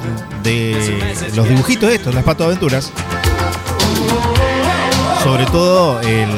de 0.44 1.26
los 1.36 1.50
dibujitos 1.50 1.92
estos, 1.92 2.14
las 2.14 2.24
Pato 2.24 2.44
Aventuras? 2.44 2.92
Sobre 5.24 5.46
todo 5.48 6.00
el 6.02 6.30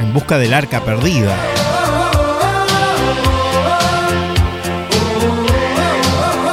En 0.00 0.14
busca 0.14 0.38
del 0.38 0.54
arca 0.54 0.80
perdida. 0.80 1.36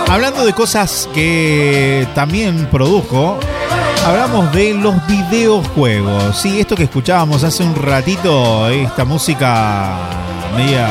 Hablando 0.09 0.45
de 0.45 0.53
cosas 0.53 1.09
que 1.13 2.05
también 2.13 2.67
produjo, 2.69 3.39
hablamos 4.05 4.51
de 4.53 4.73
los 4.73 4.95
videojuegos. 5.07 6.37
Sí, 6.39 6.59
esto 6.59 6.75
que 6.75 6.83
escuchábamos 6.83 7.43
hace 7.43 7.63
un 7.63 7.75
ratito, 7.75 8.69
esta 8.69 9.05
música 9.05 9.97
media 10.55 10.87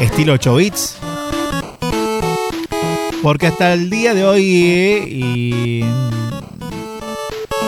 estilo 0.00 0.34
8 0.34 0.54
bits. 0.56 0.96
Porque 3.22 3.48
hasta 3.48 3.72
el 3.72 3.90
día 3.90 4.14
de 4.14 4.24
hoy. 4.24 4.62
eh, 4.66 5.04
y- 5.08 5.84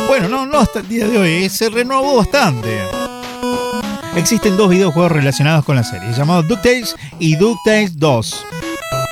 bueno, 0.07 0.29
no, 0.29 0.47
no 0.47 0.59
hasta 0.61 0.81
el 0.81 0.89
día 0.89 1.07
de 1.07 1.19
hoy. 1.19 1.45
eh, 1.45 1.51
se 1.51 1.69
renovó 1.71 2.17
bastante. 2.17 2.79
Existen 4.17 4.57
dos 4.57 4.69
videojuegos 4.71 5.13
relacionados 5.13 5.65
con 5.65 5.77
la 5.77 5.85
serie, 5.85 6.13
llamados 6.13 6.47
DuckTales 6.49 6.97
y 7.19 7.37
DuckTales 7.37 7.97
2. 7.99 8.47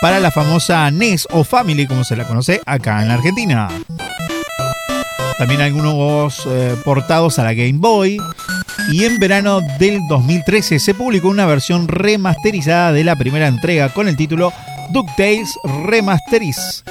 Para 0.01 0.21
la 0.21 0.31
famosa 0.31 0.91
NES 0.91 1.27
o 1.31 1.43
Family, 1.45 1.87
como 1.87 2.05
se 2.05 2.17
la 2.17 2.25
conoce 2.27 2.61
acá 2.67 3.03
en 3.03 3.09
la 3.09 3.15
Argentina. 3.15 3.69
También 5.39 5.61
algunos 5.61 6.47
eh, 6.47 6.75
portados 6.85 7.39
a 7.39 7.45
la 7.45 7.55
Game 7.55 7.79
Boy. 7.79 8.19
Y 8.93 9.05
en 9.05 9.19
verano 9.19 9.61
del 9.79 10.01
2013 10.09 10.79
se 10.79 10.95
publicó 10.95 11.29
una 11.29 11.47
versión 11.47 11.87
remasterizada 11.87 12.93
de 12.93 13.05
la 13.05 13.17
primera 13.17 13.47
entrega 13.47 13.93
con 13.93 14.09
el 14.09 14.17
título 14.17 14.53
DuckTales 14.91 15.59
Remasteris. 15.85 16.85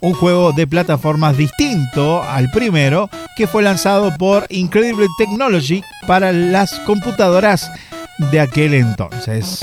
Un 0.00 0.12
juego 0.12 0.52
de 0.52 0.66
plataformas 0.66 1.36
distinto 1.38 2.22
al 2.22 2.50
primero 2.50 3.08
que 3.36 3.46
fue 3.46 3.62
lanzado 3.62 4.14
por 4.18 4.46
Incredible 4.50 5.06
Technology 5.16 5.82
para 6.06 6.30
las 6.32 6.78
computadoras 6.80 7.70
de 8.30 8.40
aquel 8.40 8.74
entonces. 8.74 9.60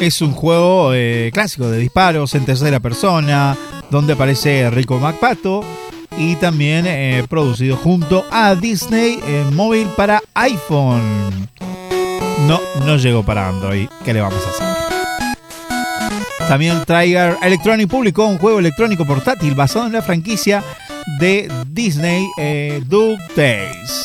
Es 0.00 0.20
un 0.20 0.32
juego 0.32 0.92
eh, 0.92 1.30
clásico 1.32 1.68
de 1.68 1.78
disparos 1.78 2.34
en 2.34 2.44
tercera 2.44 2.80
persona, 2.80 3.56
donde 3.90 4.12
aparece 4.12 4.68
Rico 4.70 4.98
McPato 4.98 5.64
y 6.18 6.36
también 6.36 6.84
eh, 6.86 7.24
producido 7.28 7.76
junto 7.76 8.24
a 8.30 8.54
Disney 8.54 9.18
eh, 9.26 9.44
móvil 9.52 9.88
para 9.96 10.22
iPhone. 10.34 11.48
No, 12.46 12.60
no 12.84 12.96
llegó 12.96 13.24
para 13.24 13.48
Android. 13.48 13.88
¿Qué 14.04 14.12
le 14.12 14.20
vamos 14.20 14.42
a 14.46 14.50
hacer? 14.50 14.86
También 16.46 16.84
Tiger 16.86 17.36
Electronic 17.42 17.88
publicó 17.88 18.26
un 18.26 18.38
juego 18.38 18.58
electrónico 18.58 19.04
portátil 19.04 19.54
basado 19.54 19.86
en 19.86 19.92
la 19.92 20.02
franquicia 20.02 20.62
de 21.18 21.50
Disney 21.68 22.26
eh, 22.38 22.82
DuckTales. 22.86 24.04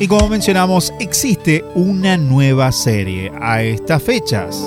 Y 0.00 0.06
como 0.06 0.28
mencionamos, 0.28 0.92
existe 1.00 1.64
una 1.74 2.16
nueva 2.16 2.70
serie 2.70 3.32
a 3.40 3.62
estas 3.62 4.00
fechas. 4.02 4.64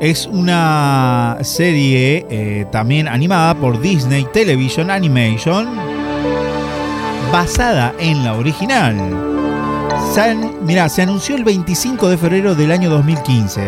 Es 0.00 0.26
una 0.26 1.38
serie 1.42 2.26
eh, 2.30 2.66
también 2.70 3.08
animada 3.08 3.54
por 3.54 3.80
Disney 3.80 4.26
Television 4.32 4.90
Animation, 4.90 5.68
basada 7.30 7.94
en 7.98 8.24
la 8.24 8.34
original. 8.34 8.96
Se 10.14 10.20
an- 10.22 10.64
mirá, 10.64 10.88
se 10.88 11.02
anunció 11.02 11.36
el 11.36 11.44
25 11.44 12.08
de 12.08 12.16
febrero 12.18 12.54
del 12.54 12.72
año 12.72 12.88
2015. 12.90 13.62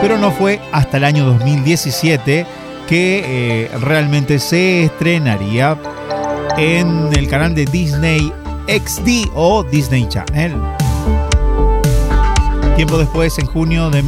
Pero 0.00 0.18
no 0.18 0.30
fue 0.32 0.60
hasta 0.72 0.96
el 0.98 1.04
año 1.04 1.24
2017 1.24 2.46
que 2.88 3.22
eh, 3.64 3.70
realmente 3.80 4.38
se 4.38 4.84
estrenaría 4.84 5.78
en 6.56 7.08
el 7.16 7.28
canal 7.28 7.54
de 7.54 7.64
Disney 7.64 8.32
XD 8.68 9.30
o 9.34 9.64
Disney 9.64 10.08
Channel. 10.08 10.54
Tiempo 12.76 12.98
después, 12.98 13.38
en 13.38 13.46
junio 13.46 13.88
de, 13.88 14.02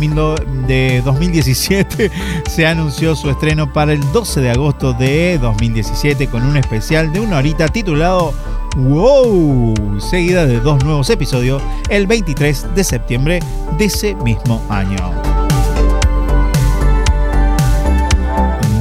de 0.67 1.01
2017, 1.05 2.11
se 2.51 2.67
anunció 2.67 3.15
su 3.15 3.31
estreno 3.31 3.73
para 3.73 3.93
el 3.93 4.01
12 4.13 4.41
de 4.41 4.51
agosto 4.51 4.93
de 4.93 5.39
2017 5.39 6.27
con 6.27 6.45
un 6.45 6.57
especial 6.57 7.13
de 7.13 7.21
una 7.21 7.39
horita 7.39 7.69
titulado 7.69 8.35
Wow, 8.77 10.01
seguida 10.01 10.45
de 10.47 10.61
dos 10.61 10.85
nuevos 10.85 11.09
episodios 11.09 11.63
el 11.89 12.07
23 12.07 12.75
de 12.75 12.85
septiembre 12.85 13.41
de 13.79 13.85
ese 13.87 14.15
mismo 14.17 14.61
año. 14.69 15.26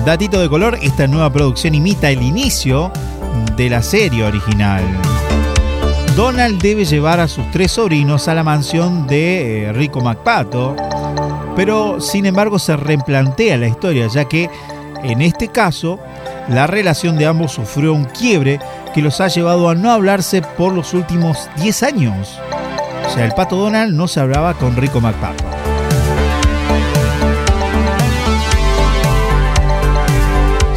Datito 0.05 0.39
de 0.39 0.47
color, 0.47 0.77
esta 0.83 1.07
nueva 1.07 1.31
producción 1.33 1.73
imita 1.73 2.11
el 2.11 2.21
inicio 2.21 2.91
de 3.55 3.71
la 3.71 3.81
serie 3.81 4.23
original. 4.23 4.83
Donald 6.15 6.61
debe 6.61 6.85
llevar 6.85 7.19
a 7.19 7.27
sus 7.27 7.49
tres 7.49 7.71
sobrinos 7.71 8.27
a 8.27 8.35
la 8.35 8.43
mansión 8.43 9.07
de 9.07 9.63
eh, 9.63 9.73
Rico 9.73 10.01
McPato, 10.01 10.75
pero 11.55 11.99
sin 11.99 12.27
embargo 12.27 12.59
se 12.59 12.77
replantea 12.77 13.57
la 13.57 13.67
historia, 13.67 14.05
ya 14.05 14.25
que 14.25 14.47
en 15.03 15.23
este 15.23 15.47
caso 15.47 15.99
la 16.49 16.67
relación 16.67 17.17
de 17.17 17.25
ambos 17.25 17.53
sufrió 17.53 17.91
un 17.91 18.05
quiebre 18.05 18.59
que 18.93 19.01
los 19.01 19.19
ha 19.21 19.27
llevado 19.27 19.69
a 19.69 19.75
no 19.75 19.89
hablarse 19.91 20.43
por 20.43 20.71
los 20.71 20.93
últimos 20.93 21.49
10 21.57 21.81
años. 21.81 22.39
O 23.07 23.09
sea, 23.09 23.25
el 23.25 23.33
pato 23.33 23.55
Donald 23.55 23.95
no 23.95 24.07
se 24.07 24.19
hablaba 24.19 24.53
con 24.53 24.75
Rico 24.75 25.01
McPato. 25.01 25.54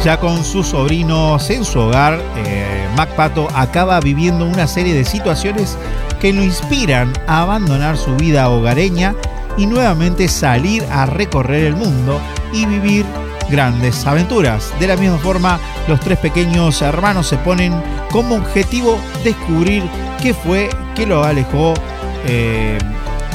Ya 0.03 0.17
con 0.17 0.45
sus 0.45 0.67
sobrinos 0.67 1.49
en 1.49 1.65
su 1.65 1.79
hogar, 1.79 2.21
eh, 2.37 2.87
MacPato 2.95 3.49
acaba 3.53 3.99
viviendo 3.99 4.45
una 4.45 4.65
serie 4.65 4.93
de 4.93 5.03
situaciones 5.03 5.77
que 6.21 6.31
lo 6.31 6.41
inspiran 6.41 7.11
a 7.27 7.41
abandonar 7.41 7.97
su 7.97 8.15
vida 8.15 8.49
hogareña 8.49 9.13
y 9.57 9.65
nuevamente 9.65 10.29
salir 10.29 10.83
a 10.89 11.05
recorrer 11.05 11.65
el 11.65 11.75
mundo 11.75 12.19
y 12.53 12.65
vivir 12.65 13.05
grandes 13.49 14.05
aventuras. 14.07 14.73
De 14.79 14.87
la 14.87 14.95
misma 14.95 15.17
forma, 15.17 15.59
los 15.87 15.99
tres 15.99 16.17
pequeños 16.19 16.81
hermanos 16.81 17.27
se 17.27 17.37
ponen 17.37 17.73
como 18.09 18.35
objetivo 18.35 18.97
descubrir 19.23 19.83
qué 20.21 20.33
fue 20.33 20.69
que 20.95 21.05
lo 21.05 21.25
alejó 21.25 21.73
eh, 22.25 22.77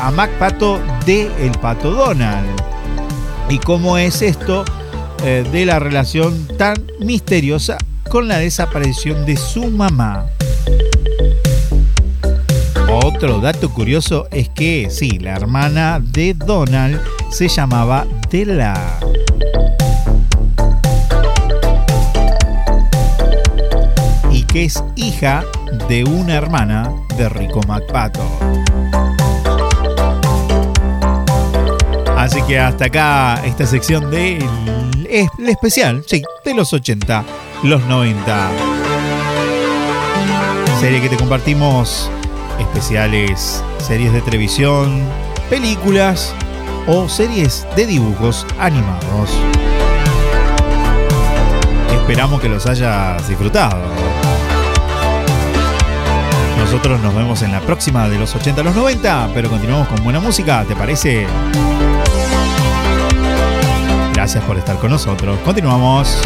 a 0.01 0.11
MacPato 0.11 0.81
de 1.05 1.31
el 1.39 1.53
pato 1.59 1.91
Donald. 1.91 2.49
Y 3.51 3.59
cómo 3.59 3.99
es 3.99 4.23
esto 4.23 4.65
eh, 5.25 5.43
de 5.51 5.65
la 5.65 5.79
relación 5.79 6.47
tan 6.59 6.77
misteriosa 7.01 7.79
con 8.11 8.29
la 8.29 8.39
desaparición 8.39 9.25
de 9.25 9.39
su 9.39 9.71
mamá. 9.71 10.27
Otro 12.91 13.41
dato 13.41 13.71
curioso 13.71 14.29
es 14.31 14.51
que 14.51 14.89
sí, 14.91 15.19
la 15.19 15.35
hermana 15.35 15.99
de 15.99 16.35
Donald 16.35 17.01
se 17.31 17.49
llamaba 17.49 18.07
Della. 18.31 18.75
Y 24.31 24.43
que 24.43 24.67
es 24.67 24.85
hija 24.95 25.43
de 25.89 26.05
una 26.05 26.35
hermana 26.35 26.93
de 27.17 27.31
Rico 27.31 27.61
MacPato. 27.67 28.21
Así 32.15 32.43
que 32.43 32.59
hasta 32.59 32.87
acá 32.87 33.43
esta 33.45 33.67
sección 33.67 34.11
del 34.11 34.39
es- 35.21 35.29
el 35.39 35.49
especial, 35.49 36.05
sí, 36.07 36.23
de 36.45 36.55
los 36.55 36.73
80, 36.73 37.25
los 37.63 37.83
90. 37.85 38.49
Serie 40.81 41.01
que 41.01 41.09
te 41.09 41.17
compartimos 41.17 42.11
especiales, 42.59 43.63
series 43.79 44.13
de 44.13 44.21
televisión, 44.21 45.03
películas 45.49 46.35
o 46.87 47.09
series 47.09 47.67
de 47.77 47.87
dibujos 47.87 48.47
animados. 48.59 49.31
Esperamos 51.93 52.41
que 52.41 52.49
los 52.51 52.67
hayas 52.67 53.27
disfrutado. 53.29 53.81
Nosotros 56.59 57.01
nos 57.01 57.15
vemos 57.15 57.41
en 57.43 57.53
la 57.53 57.61
próxima 57.61 58.09
de 58.09 58.19
los 58.19 58.35
80 58.35 58.61
a 58.61 58.65
los 58.65 58.75
90, 58.75 59.29
pero 59.33 59.49
continuamos 59.49 59.89
con 59.89 60.03
buena 60.03 60.21
música, 60.21 60.65
¿te 60.67 60.75
parece? 60.77 61.27
Gracias 64.25 64.45
por 64.45 64.57
estar 64.57 64.79
con 64.79 64.91
nosotros. 64.91 65.39
Continuamos. 65.41 66.19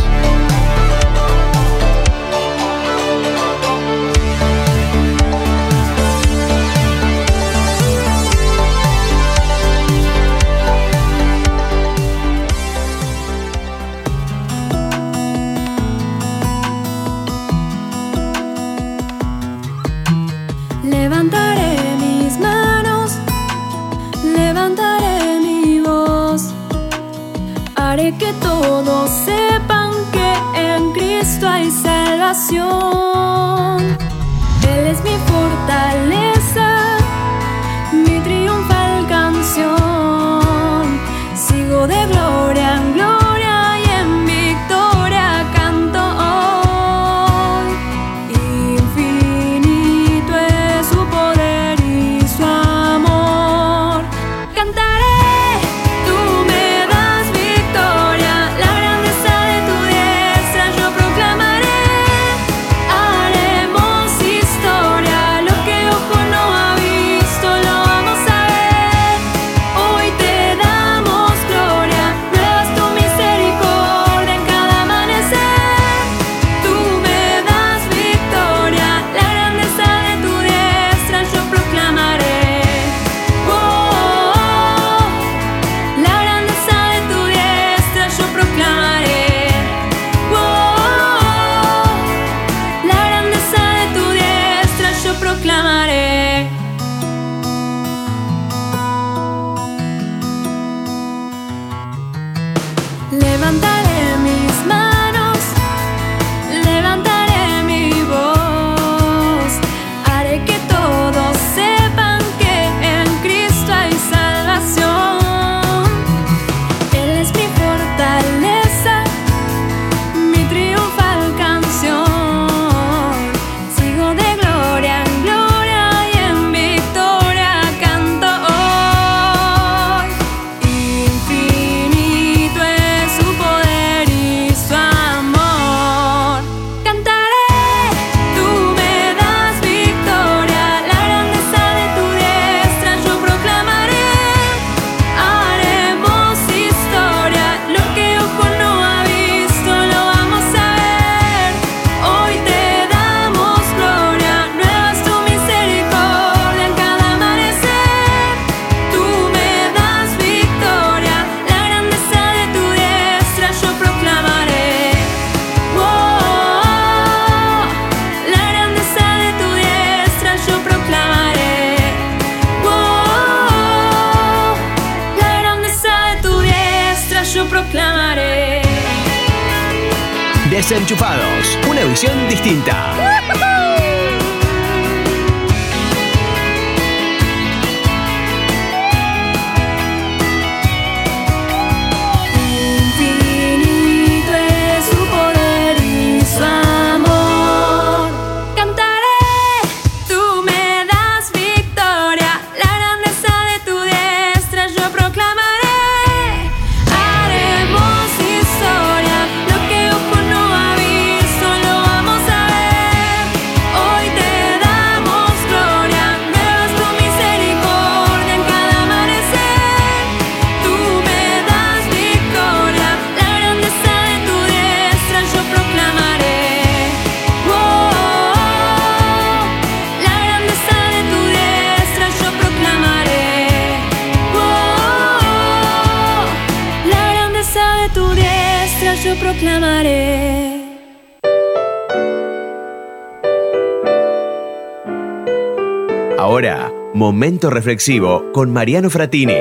Ahora, 246.18 246.74
momento 246.94 247.48
reflexivo 247.48 248.32
con 248.32 248.52
Mariano 248.52 248.90
Fratini. 248.90 249.36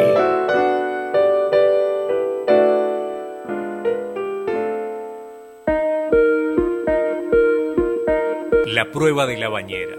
La 8.67 8.91
prueba 8.93 9.25
de 9.25 9.37
la 9.37 9.49
bañera. 9.49 9.97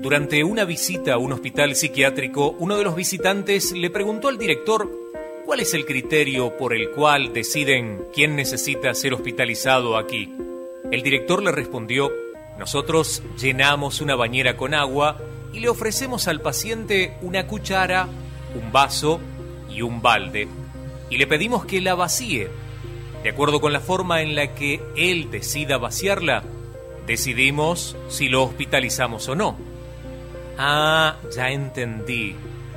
Durante 0.00 0.42
una 0.42 0.64
visita 0.64 1.12
a 1.12 1.18
un 1.18 1.34
hospital 1.34 1.74
psiquiátrico, 1.74 2.56
uno 2.58 2.78
de 2.78 2.84
los 2.84 2.96
visitantes 2.96 3.72
le 3.72 3.90
preguntó 3.90 4.28
al 4.28 4.38
director 4.38 4.90
cuál 5.44 5.60
es 5.60 5.74
el 5.74 5.84
criterio 5.84 6.56
por 6.56 6.74
el 6.74 6.92
cual 6.92 7.34
deciden 7.34 8.06
quién 8.14 8.36
necesita 8.36 8.94
ser 8.94 9.12
hospitalizado 9.12 9.98
aquí. 9.98 10.34
El 10.90 11.02
director 11.02 11.42
le 11.42 11.52
respondió, 11.52 12.23
nosotros 12.58 13.22
llenamos 13.38 14.00
una 14.00 14.14
bañera 14.14 14.56
con 14.56 14.74
agua 14.74 15.18
y 15.52 15.60
le 15.60 15.68
ofrecemos 15.68 16.28
al 16.28 16.40
paciente 16.40 17.16
una 17.22 17.46
cuchara, 17.46 18.08
un 18.54 18.72
vaso 18.72 19.20
y 19.68 19.82
un 19.82 20.02
balde, 20.02 20.48
y 21.10 21.16
le 21.16 21.26
pedimos 21.26 21.64
que 21.64 21.80
la 21.80 21.94
vacíe. 21.94 22.48
De 23.22 23.30
acuerdo 23.30 23.60
con 23.60 23.72
la 23.72 23.80
forma 23.80 24.20
en 24.20 24.34
la 24.34 24.54
que 24.54 24.82
él 24.96 25.30
decida 25.30 25.78
vaciarla, 25.78 26.42
decidimos 27.06 27.96
si 28.08 28.28
lo 28.28 28.44
hospitalizamos 28.44 29.28
o 29.28 29.34
no. 29.34 29.56
Ah, 30.58 31.16
ya 31.34 31.50
entendí. 31.50 32.36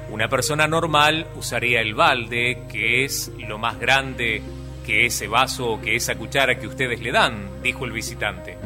Una 0.09 0.29
persona 0.29 0.67
normal 0.67 1.27
usaría 1.35 1.81
el 1.81 1.93
balde, 1.93 2.63
que 2.71 3.03
es 3.03 3.31
lo 3.37 3.57
más 3.57 3.77
grande 3.79 4.41
que 4.85 5.05
ese 5.05 5.27
vaso 5.27 5.71
o 5.71 5.81
que 5.81 5.97
esa 5.97 6.15
cuchara 6.15 6.57
que 6.57 6.67
ustedes 6.67 7.01
le 7.01 7.11
dan, 7.11 7.61
dijo 7.61 7.83
el 7.83 7.91
visitante. 7.91 8.57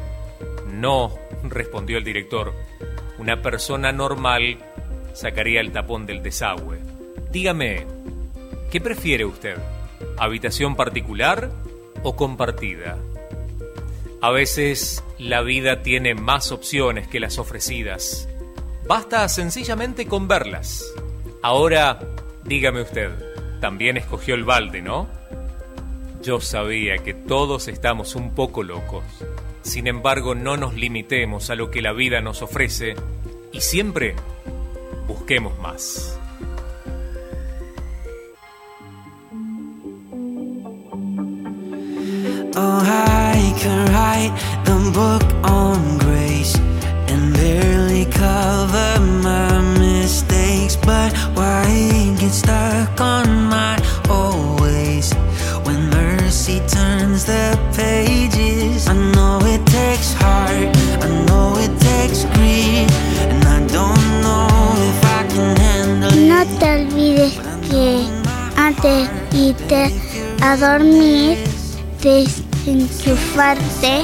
No, 0.81 1.13
respondió 1.43 1.99
el 1.99 2.03
director. 2.03 2.55
Una 3.19 3.39
persona 3.43 3.91
normal 3.91 4.57
sacaría 5.13 5.61
el 5.61 5.71
tapón 5.71 6.07
del 6.07 6.23
desagüe. 6.23 6.79
Dígame, 7.31 7.85
¿qué 8.71 8.81
prefiere 8.81 9.23
usted? 9.25 9.57
¿Habitación 10.17 10.75
particular 10.75 11.51
o 12.01 12.15
compartida? 12.15 12.97
A 14.23 14.31
veces 14.31 15.03
la 15.19 15.43
vida 15.43 15.83
tiene 15.83 16.15
más 16.15 16.51
opciones 16.51 17.07
que 17.07 17.19
las 17.19 17.37
ofrecidas. 17.37 18.27
Basta 18.87 19.29
sencillamente 19.29 20.07
con 20.07 20.27
verlas. 20.27 20.83
Ahora, 21.43 21.99
dígame 22.43 22.81
usted, 22.81 23.11
también 23.59 23.97
escogió 23.97 24.33
el 24.33 24.45
balde, 24.45 24.81
¿no? 24.81 25.07
Yo 26.23 26.41
sabía 26.41 26.97
que 26.97 27.13
todos 27.13 27.67
estamos 27.67 28.15
un 28.15 28.33
poco 28.33 28.63
locos. 28.63 29.03
Sin 29.61 29.87
embargo, 29.87 30.35
no 30.35 30.57
nos 30.57 30.73
limitemos 30.73 31.49
a 31.49 31.55
lo 31.55 31.71
que 31.71 31.81
la 31.81 31.93
vida 31.93 32.21
nos 32.21 32.41
ofrece 32.41 32.95
y 33.51 33.61
siempre 33.61 34.15
busquemos 35.07 35.57
más. 35.59 36.19
Oh, 42.55 42.81
dormir, 70.57 71.37
desenchufarte 72.01 74.03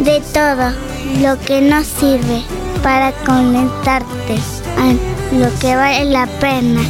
de 0.00 0.22
todo 0.32 0.72
lo 1.20 1.38
que 1.40 1.60
no 1.60 1.84
sirve 1.84 2.42
para 2.82 3.12
conectarte 3.26 4.38
a 4.78 4.94
lo 5.34 5.50
que 5.60 5.76
vale 5.76 6.06
la 6.06 6.26
pena. 6.40 6.80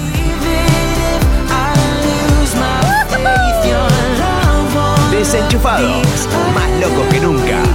Desenchufados, 5.11 6.29
más 6.55 6.71
locos 6.81 7.07
que 7.11 7.19
nunca. 7.21 7.72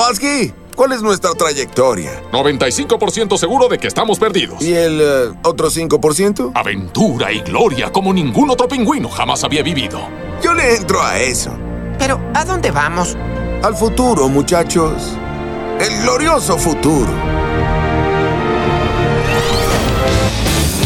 Kowalski, 0.00 0.50
¿cuál 0.76 0.92
es 0.92 1.02
nuestra 1.02 1.34
trayectoria? 1.34 2.22
95% 2.32 3.36
seguro 3.36 3.68
de 3.68 3.76
que 3.76 3.86
estamos 3.86 4.18
perdidos. 4.18 4.62
¿Y 4.62 4.72
el 4.72 4.98
eh, 4.98 5.34
otro 5.42 5.70
5%? 5.70 6.52
Aventura 6.54 7.30
y 7.30 7.40
gloria 7.40 7.92
como 7.92 8.14
ningún 8.14 8.48
otro 8.48 8.66
pingüino 8.66 9.10
jamás 9.10 9.44
había 9.44 9.62
vivido. 9.62 10.00
Yo 10.42 10.54
le 10.54 10.76
entro 10.76 11.02
a 11.02 11.18
eso. 11.18 11.52
Pero, 11.98 12.18
¿a 12.32 12.46
dónde 12.46 12.70
vamos? 12.70 13.14
Al 13.62 13.76
futuro, 13.76 14.26
muchachos. 14.30 15.18
El 15.78 16.00
glorioso 16.00 16.56
futuro. 16.56 17.12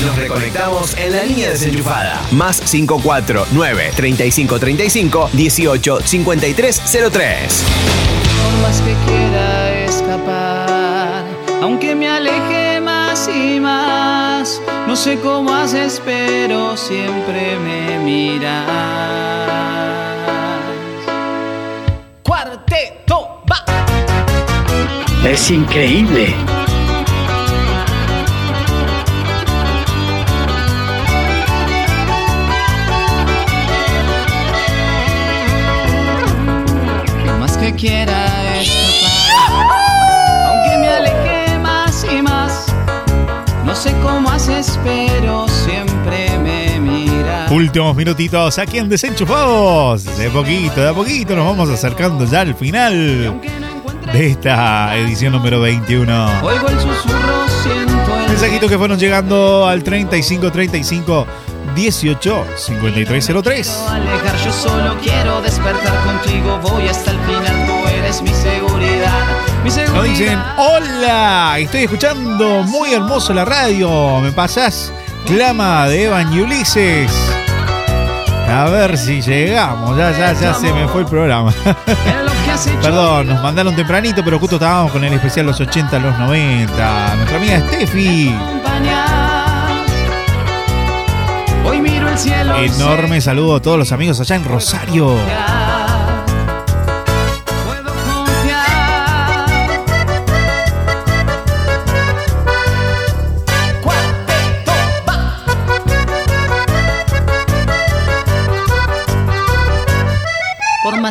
Nos 0.04 0.16
reconectamos 0.16 0.96
en 0.96 1.12
la 1.12 1.22
línea 1.22 1.50
desenchufada. 1.50 2.20
Más 2.32 2.60
549 2.62 3.92
3535 3.94 5.30
18 5.32 6.00
5303. 6.00 7.64
Por 8.44 8.54
más 8.62 8.80
que 8.82 8.94
quiera 9.06 9.72
escapar, 9.86 11.24
aunque 11.62 11.94
me 11.94 12.08
aleje 12.08 12.80
más 12.80 13.28
y 13.28 13.58
más, 13.58 14.60
no 14.86 14.94
sé 14.94 15.18
cómo 15.18 15.54
haces, 15.54 16.02
pero 16.04 16.76
siempre 16.76 17.56
me 17.58 17.98
miras. 18.00 18.68
Cuarteto, 22.22 23.42
va. 23.50 23.64
Es 25.26 25.50
increíble. 25.50 26.34
Por 37.24 37.38
más 37.38 37.56
que 37.56 37.72
quiera 37.72 38.13
no 43.74 43.80
sé 43.80 43.92
cómo 44.04 44.30
haces, 44.30 44.78
pero 44.84 45.48
siempre 45.48 46.38
me 46.38 46.78
miras. 46.78 47.50
Últimos 47.50 47.96
minutitos 47.96 48.56
aquí 48.60 48.78
en 48.78 48.88
Desenchufados. 48.88 50.04
De 50.16 50.30
poquito, 50.30 50.80
de 50.80 50.90
a 50.90 50.94
poquito 50.94 51.34
nos 51.34 51.44
vamos 51.44 51.68
acercando 51.70 52.24
ya 52.24 52.42
al 52.42 52.54
final 52.54 53.40
de 54.12 54.26
esta 54.26 54.96
edición 54.96 55.32
número 55.32 55.60
21. 55.60 56.40
Oigo 56.44 56.68
el 56.68 56.78
susurro, 56.78 57.48
siento 57.64 58.16
el 58.20 58.28
Mensajitos 58.28 58.70
que 58.70 58.78
fueron 58.78 58.96
llegando 58.96 59.66
al 59.66 59.82
3535 59.82 61.26
18 61.74 62.44
5303. 62.56 63.84
alejar, 63.88 64.36
yo 64.44 64.52
solo 64.52 64.96
quiero 65.02 65.42
despertar 65.42 66.00
contigo, 66.04 66.60
voy 66.62 66.86
hasta 66.86 67.10
el 67.10 67.18
final, 67.18 67.53
mi 69.64 69.70
seguridad. 69.70 69.94
Nos 69.94 70.18
dicen, 70.18 70.38
hola, 70.58 71.56
estoy 71.58 71.84
escuchando 71.84 72.62
muy 72.64 72.92
hermoso 72.92 73.32
la 73.32 73.44
radio. 73.46 74.20
¿Me 74.20 74.30
pasás? 74.30 74.92
Clama 75.26 75.88
de 75.88 76.04
Evan 76.04 76.32
y 76.32 76.40
Ulises. 76.40 77.10
A 78.46 78.66
ver 78.66 78.98
si 78.98 79.22
llegamos. 79.22 79.96
Ya, 79.96 80.12
ya, 80.12 80.34
ya 80.34 80.54
se 80.54 80.70
me 80.72 80.86
fue 80.86 81.00
el 81.00 81.06
programa. 81.06 81.52
Perdón, 82.82 83.28
nos 83.28 83.42
mandaron 83.42 83.74
tempranito, 83.74 84.22
pero 84.22 84.38
justo 84.38 84.56
estábamos 84.56 84.92
con 84.92 85.02
el 85.02 85.14
especial 85.14 85.46
los 85.46 85.58
80, 85.58 85.98
los 85.98 86.18
90. 86.18 87.14
Nuestra 87.16 87.36
amiga 87.38 87.60
Steffi. 87.60 88.34
Hoy 91.64 91.80
miro 91.80 92.08
el 92.08 92.18
cielo. 92.18 92.56
Enorme 92.58 93.20
saludo 93.22 93.56
a 93.56 93.62
todos 93.62 93.78
los 93.78 93.92
amigos 93.92 94.20
allá 94.20 94.36
en 94.36 94.44
Rosario. 94.44 95.16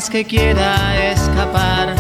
Más 0.04 0.10
que 0.10 0.26
quiera 0.26 1.12
escapar, 1.14 1.96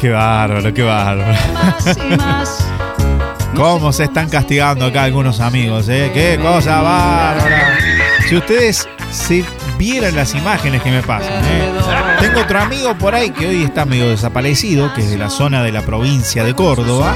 Qué 0.00 0.10
bárbaro, 0.10 0.74
qué 0.74 0.82
bárbaro. 0.82 1.32
más 1.54 1.96
y 1.96 2.16
más. 2.16 2.58
¿Cómo 3.54 3.92
se 3.92 4.04
están 4.04 4.28
castigando 4.28 4.84
acá 4.86 5.04
algunos 5.04 5.38
amigos? 5.38 5.88
eh? 5.88 6.10
¡Qué 6.12 6.40
cosa 6.42 6.82
bárbara! 6.82 7.78
Si 8.28 8.34
ustedes 8.36 8.88
se 9.12 9.44
vieran 9.78 10.16
las 10.16 10.34
imágenes 10.34 10.82
que 10.82 10.90
me 10.90 11.02
pasan. 11.04 11.32
eh. 11.44 11.72
Tengo 12.18 12.40
otro 12.40 12.58
amigo 12.60 12.98
por 12.98 13.14
ahí 13.14 13.30
que 13.30 13.46
hoy 13.46 13.62
está 13.62 13.84
medio 13.84 14.08
desaparecido, 14.10 14.92
que 14.92 15.02
es 15.02 15.10
de 15.10 15.16
la 15.16 15.30
zona 15.30 15.62
de 15.62 15.70
la 15.70 15.82
provincia 15.82 16.42
de 16.42 16.52
Córdoba, 16.52 17.14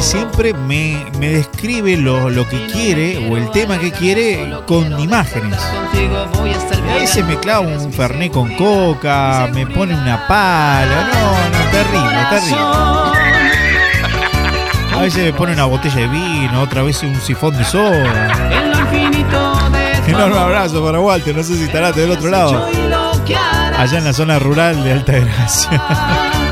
que 0.00 0.06
siempre 0.06 0.54
me, 0.54 1.04
me 1.18 1.28
describe 1.28 1.94
lo, 1.98 2.30
lo 2.30 2.48
que 2.48 2.64
quiere 2.68 3.28
o 3.28 3.36
el 3.36 3.50
tema 3.50 3.78
que 3.78 3.92
quiere 3.92 4.50
con 4.66 4.98
imágenes. 4.98 5.60
A 6.90 6.94
veces 6.94 7.22
me 7.26 7.38
clava 7.38 7.60
un 7.60 7.92
ferné 7.92 8.30
con 8.30 8.48
coca, 8.54 9.50
me 9.52 9.66
pone 9.66 9.92
una 9.92 10.26
pala, 10.26 11.06
no, 11.12 11.32
no, 11.50 11.70
terrible, 11.70 12.18
terrible. 12.30 12.64
A 14.94 15.02
veces 15.02 15.22
me 15.22 15.32
pone 15.34 15.52
una 15.52 15.66
botella 15.66 15.96
de 15.96 16.08
vino, 16.08 16.62
otra 16.62 16.82
vez 16.82 17.02
un 17.02 17.20
sifón 17.20 17.58
de 17.58 17.64
soda. 17.64 18.32
Enorme 20.06 20.38
abrazo 20.38 20.82
para 20.82 20.98
Walter, 20.98 21.36
no 21.36 21.42
sé 21.42 21.58
si 21.58 21.64
estará 21.64 21.92
del 21.92 22.12
otro 22.12 22.30
lado. 22.30 22.70
Allá 23.76 23.98
en 23.98 24.04
la 24.04 24.14
zona 24.14 24.38
rural 24.38 24.82
de 24.82 24.92
Alta 24.92 25.12
Gracia. 25.12 25.82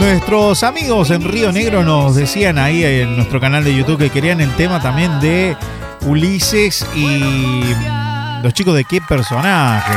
Nuestros 0.00 0.62
amigos 0.62 1.10
en 1.10 1.24
Río 1.24 1.50
Negro 1.50 1.82
nos 1.82 2.14
decían 2.14 2.56
ahí 2.58 2.84
en 2.84 3.16
nuestro 3.16 3.40
canal 3.40 3.64
de 3.64 3.74
YouTube 3.74 3.98
que 3.98 4.10
querían 4.10 4.40
el 4.40 4.54
tema 4.54 4.80
también 4.80 5.18
de 5.20 5.56
Ulises 6.02 6.86
y 6.94 7.64
los 8.42 8.54
chicos 8.54 8.76
de 8.76 8.84
qué 8.84 9.00
personaje. 9.00 9.92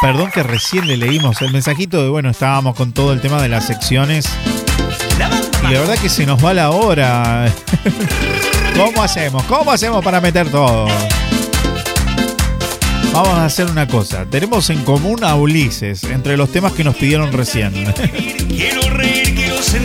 Perdón 0.00 0.30
que 0.32 0.42
recién 0.42 0.86
le 0.86 0.96
leímos 0.96 1.40
el 1.42 1.52
mensajito 1.52 2.02
de, 2.02 2.08
bueno, 2.08 2.30
estábamos 2.30 2.74
con 2.74 2.92
todo 2.92 3.12
el 3.12 3.20
tema 3.20 3.40
de 3.42 3.48
las 3.48 3.66
secciones. 3.66 4.26
Y 5.62 5.72
la 5.72 5.80
verdad 5.80 5.98
que 5.98 6.08
se 6.08 6.24
nos 6.24 6.44
va 6.44 6.54
la 6.54 6.70
hora. 6.70 7.52
¿Cómo 8.76 9.02
hacemos? 9.02 9.44
¿Cómo 9.44 9.70
hacemos 9.70 10.02
para 10.02 10.20
meter 10.20 10.50
todo? 10.50 10.88
Vamos 13.12 13.34
a 13.34 13.44
hacer 13.44 13.66
una 13.70 13.86
cosa. 13.86 14.24
Tenemos 14.24 14.70
en 14.70 14.82
común 14.84 15.22
a 15.22 15.34
Ulises 15.34 16.02
entre 16.04 16.38
los 16.38 16.50
temas 16.50 16.72
que 16.72 16.82
nos 16.82 16.96
pidieron 16.96 17.30
recién. 17.30 17.72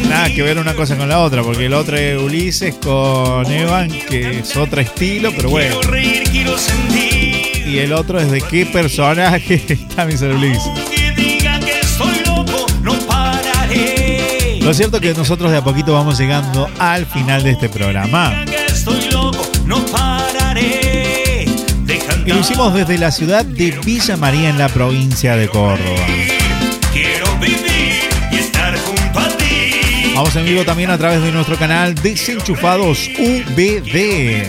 Nada 0.09 0.29
que 0.33 0.41
ver 0.43 0.57
una 0.57 0.73
cosa 0.75 0.95
con 0.95 1.09
la 1.09 1.19
otra, 1.19 1.43
porque 1.43 1.65
el 1.65 1.73
otro 1.73 1.97
es 1.97 2.21
Ulises 2.21 2.75
con 2.75 3.45
Evan, 3.51 3.89
que 3.89 4.39
es 4.39 4.55
otro 4.55 4.79
estilo, 4.79 5.31
pero 5.35 5.49
bueno. 5.49 5.75
Y 7.65 7.79
el 7.79 7.91
otro 7.91 8.17
es 8.19 8.31
de 8.31 8.39
qué 8.41 8.65
personaje 8.65 9.55
está 9.67 10.05
mi 10.05 10.15
Sir 10.15 10.31
Ulises. 10.31 10.63
Lo 14.61 14.73
cierto 14.73 14.97
es 14.97 15.03
que 15.03 15.13
nosotros 15.13 15.51
de 15.51 15.57
a 15.57 15.63
poquito 15.63 15.93
vamos 15.93 16.17
llegando 16.17 16.69
al 16.79 17.05
final 17.05 17.43
de 17.43 17.51
este 17.51 17.67
programa. 17.67 18.45
Y 22.27 22.33
lo 22.33 22.41
hicimos 22.41 22.73
desde 22.73 22.97
la 22.97 23.09
ciudad 23.09 23.45
de 23.45 23.71
Villa 23.85 24.17
María 24.17 24.49
en 24.49 24.57
la 24.57 24.67
provincia 24.67 25.37
de 25.37 25.47
Córdoba. 25.47 26.05
Vamos 30.13 30.35
en 30.35 30.43
vivo 30.43 30.65
también 30.65 30.89
a 30.89 30.97
través 30.97 31.23
de 31.23 31.31
nuestro 31.31 31.55
canal 31.55 31.95
Desenchufados 31.95 33.09
VD. 33.55 34.45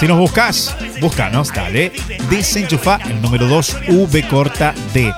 Si 0.00 0.06
nos 0.06 0.16
buscas, 0.16 0.74
búscanos, 0.98 1.52
dale. 1.52 1.92
Desenchufa 2.30 2.98
el 3.10 3.20
número 3.20 3.46
2 3.46 3.76
V 3.88 4.26
corta 4.26 4.74
D. 4.94 5.12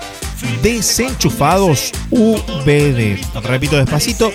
Desenchufados 0.65 1.93
VD. 2.11 3.21
Repito 3.45 3.77
despacito. 3.77 4.33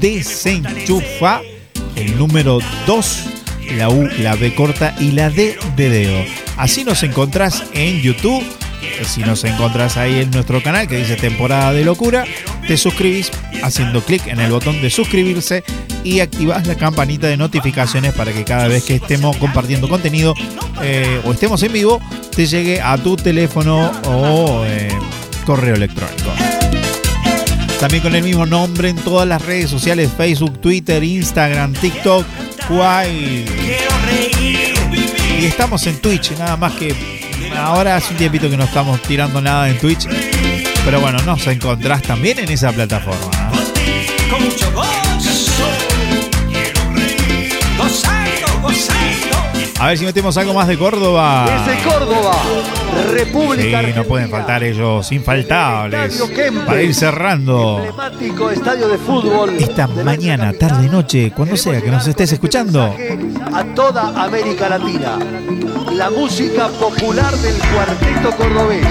Desenchufa 0.00 1.42
el 2.00 2.16
número 2.18 2.58
2, 2.86 3.24
la 3.76 3.88
U, 3.88 4.08
la 4.18 4.34
B 4.34 4.54
corta 4.54 4.94
y 4.98 5.12
la 5.12 5.30
D 5.30 5.56
de 5.76 5.88
dedo. 5.88 6.24
Así 6.56 6.84
nos 6.84 7.02
encontrás 7.02 7.64
en 7.72 8.00
YouTube. 8.00 8.42
Si 9.04 9.22
nos 9.22 9.44
encontrás 9.44 9.96
ahí 9.96 10.20
en 10.20 10.30
nuestro 10.30 10.62
canal 10.62 10.88
que 10.88 10.96
dice 10.96 11.16
temporada 11.16 11.72
de 11.72 11.84
locura, 11.84 12.24
te 12.66 12.76
suscribís 12.76 13.30
haciendo 13.62 14.02
clic 14.02 14.26
en 14.26 14.40
el 14.40 14.50
botón 14.50 14.80
de 14.82 14.90
suscribirse 14.90 15.64
y 16.04 16.20
activás 16.20 16.66
la 16.66 16.74
campanita 16.74 17.26
de 17.26 17.36
notificaciones 17.36 18.12
para 18.14 18.32
que 18.32 18.44
cada 18.44 18.68
vez 18.68 18.84
que 18.84 18.96
estemos 18.96 19.36
compartiendo 19.36 19.88
contenido 19.88 20.34
eh, 20.82 21.20
o 21.24 21.32
estemos 21.32 21.62
en 21.62 21.72
vivo, 21.72 22.00
te 22.34 22.46
llegue 22.46 22.80
a 22.80 22.96
tu 22.98 23.16
teléfono 23.16 23.90
o 24.04 24.64
eh, 24.66 24.88
correo 25.44 25.74
electrónico. 25.74 26.30
También 27.80 28.02
con 28.02 28.14
el 28.14 28.22
mismo 28.22 28.44
nombre 28.44 28.90
en 28.90 28.96
todas 28.96 29.26
las 29.26 29.40
redes 29.40 29.70
sociales, 29.70 30.10
Facebook, 30.14 30.60
Twitter, 30.60 31.02
Instagram, 31.02 31.72
TikTok, 31.72 32.26
White. 32.68 33.46
Y 35.40 35.46
estamos 35.46 35.86
en 35.86 35.98
Twitch, 35.98 36.32
nada 36.32 36.58
más 36.58 36.74
que 36.74 36.94
ahora 37.56 37.96
hace 37.96 38.12
un 38.12 38.18
tiempito 38.18 38.50
que 38.50 38.58
no 38.58 38.64
estamos 38.64 39.00
tirando 39.00 39.40
nada 39.40 39.70
en 39.70 39.78
Twitch. 39.78 40.06
Pero 40.84 41.00
bueno, 41.00 41.22
nos 41.22 41.46
encontrás 41.46 42.02
también 42.02 42.40
en 42.40 42.50
esa 42.50 42.70
plataforma. 42.70 43.50
¿eh? 43.76 44.06
Con 44.30 44.44
mucho 44.44 44.70
gozo. 44.72 45.64
Quiero 46.50 46.92
reír. 46.92 47.58
A 49.80 49.86
ver 49.86 49.96
si 49.96 50.04
metemos 50.04 50.36
algo 50.36 50.52
más 50.52 50.68
de 50.68 50.76
Córdoba. 50.76 51.46
Desde 51.46 51.82
Córdoba, 51.82 52.32
República 53.12 53.80
Sí, 53.82 53.92
no 53.96 54.04
pueden 54.04 54.28
faltar 54.28 54.62
ellos, 54.62 55.10
infaltables. 55.10 56.22
Para 56.66 56.82
ir 56.82 56.94
cerrando 56.94 57.78
emblemático 57.78 58.50
estadio 58.50 58.88
de 58.88 58.98
fútbol 58.98 59.56
esta 59.58 59.86
mañana, 59.86 60.52
tarde, 60.52 60.86
noche, 60.86 61.32
cuando 61.34 61.56
sea 61.56 61.80
que 61.80 61.90
nos 61.90 62.06
estés 62.06 62.30
escuchando. 62.32 62.94
a 63.54 63.64
toda 63.74 64.22
América 64.22 64.68
Latina. 64.68 65.18
La 65.92 66.10
música 66.10 66.68
popular 66.68 67.34
del 67.36 67.56
cuarteto 67.56 68.36
cordobés. 68.36 68.86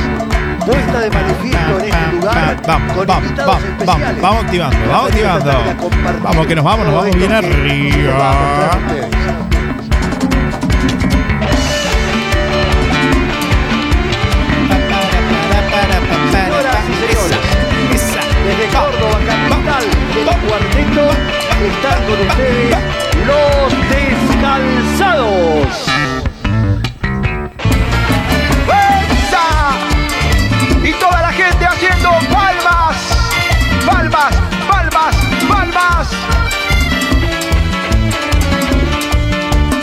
Puesta 0.66 1.02
de 1.02 1.10
manifiesto 1.12 1.80
en 1.80 1.86
este 1.86 2.12
lugar 2.14 2.62
Vamos, 2.68 2.94
con 2.94 3.08
vamos, 3.08 3.36
vamos, 3.36 3.64
vamos, 3.86 4.22
vamos 4.22 4.44
activando, 4.44 4.78
vamos 4.90 5.12
activando. 5.12 5.52
Vamos 6.24 6.48
que 6.48 6.56
nos 6.56 6.66
vamos, 6.66 6.86
nos 6.88 6.96
vamos 6.96 7.16
bien 7.16 7.32
arriba. 7.32 8.78
Están 21.68 22.04
con 22.06 22.20
ustedes 22.28 22.78
los 23.26 23.74
descalzados. 23.90 25.68
¡Esa! 29.22 29.48
Y 30.88 30.92
toda 30.94 31.22
la 31.22 31.32
gente 31.32 31.66
haciendo 31.66 32.10
palmas, 32.32 32.96
palmas, 33.86 34.36
palmas, 34.68 35.16
palmas. 35.48 36.10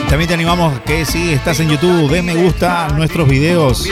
También 0.08 0.28
te 0.28 0.34
animamos 0.34 0.78
que 0.86 1.04
si 1.04 1.32
estás 1.32 1.60
en 1.60 1.68
YouTube, 1.68 2.10
den 2.10 2.24
me 2.26 2.34
gusta 2.34 2.86
a 2.86 2.88
nuestros 2.90 3.28
videos. 3.28 3.88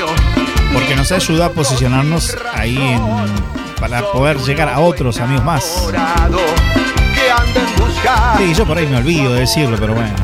Porque 0.72 0.96
nos 0.96 1.12
ayuda 1.12 1.46
a 1.46 1.50
posicionarnos 1.50 2.36
ahí 2.52 2.76
en- 2.76 3.54
para 3.80 4.00
poder 4.12 4.38
llegar 4.38 4.68
a 4.68 4.80
otros 4.80 5.20
amigos 5.20 5.44
más. 5.44 5.88
Sí, 8.38 8.54
yo 8.54 8.66
por 8.66 8.76
ahí 8.76 8.86
me 8.86 8.96
olvido 8.96 9.32
de 9.32 9.40
decirlo, 9.40 9.76
pero 9.78 9.94
bueno. 9.94 10.14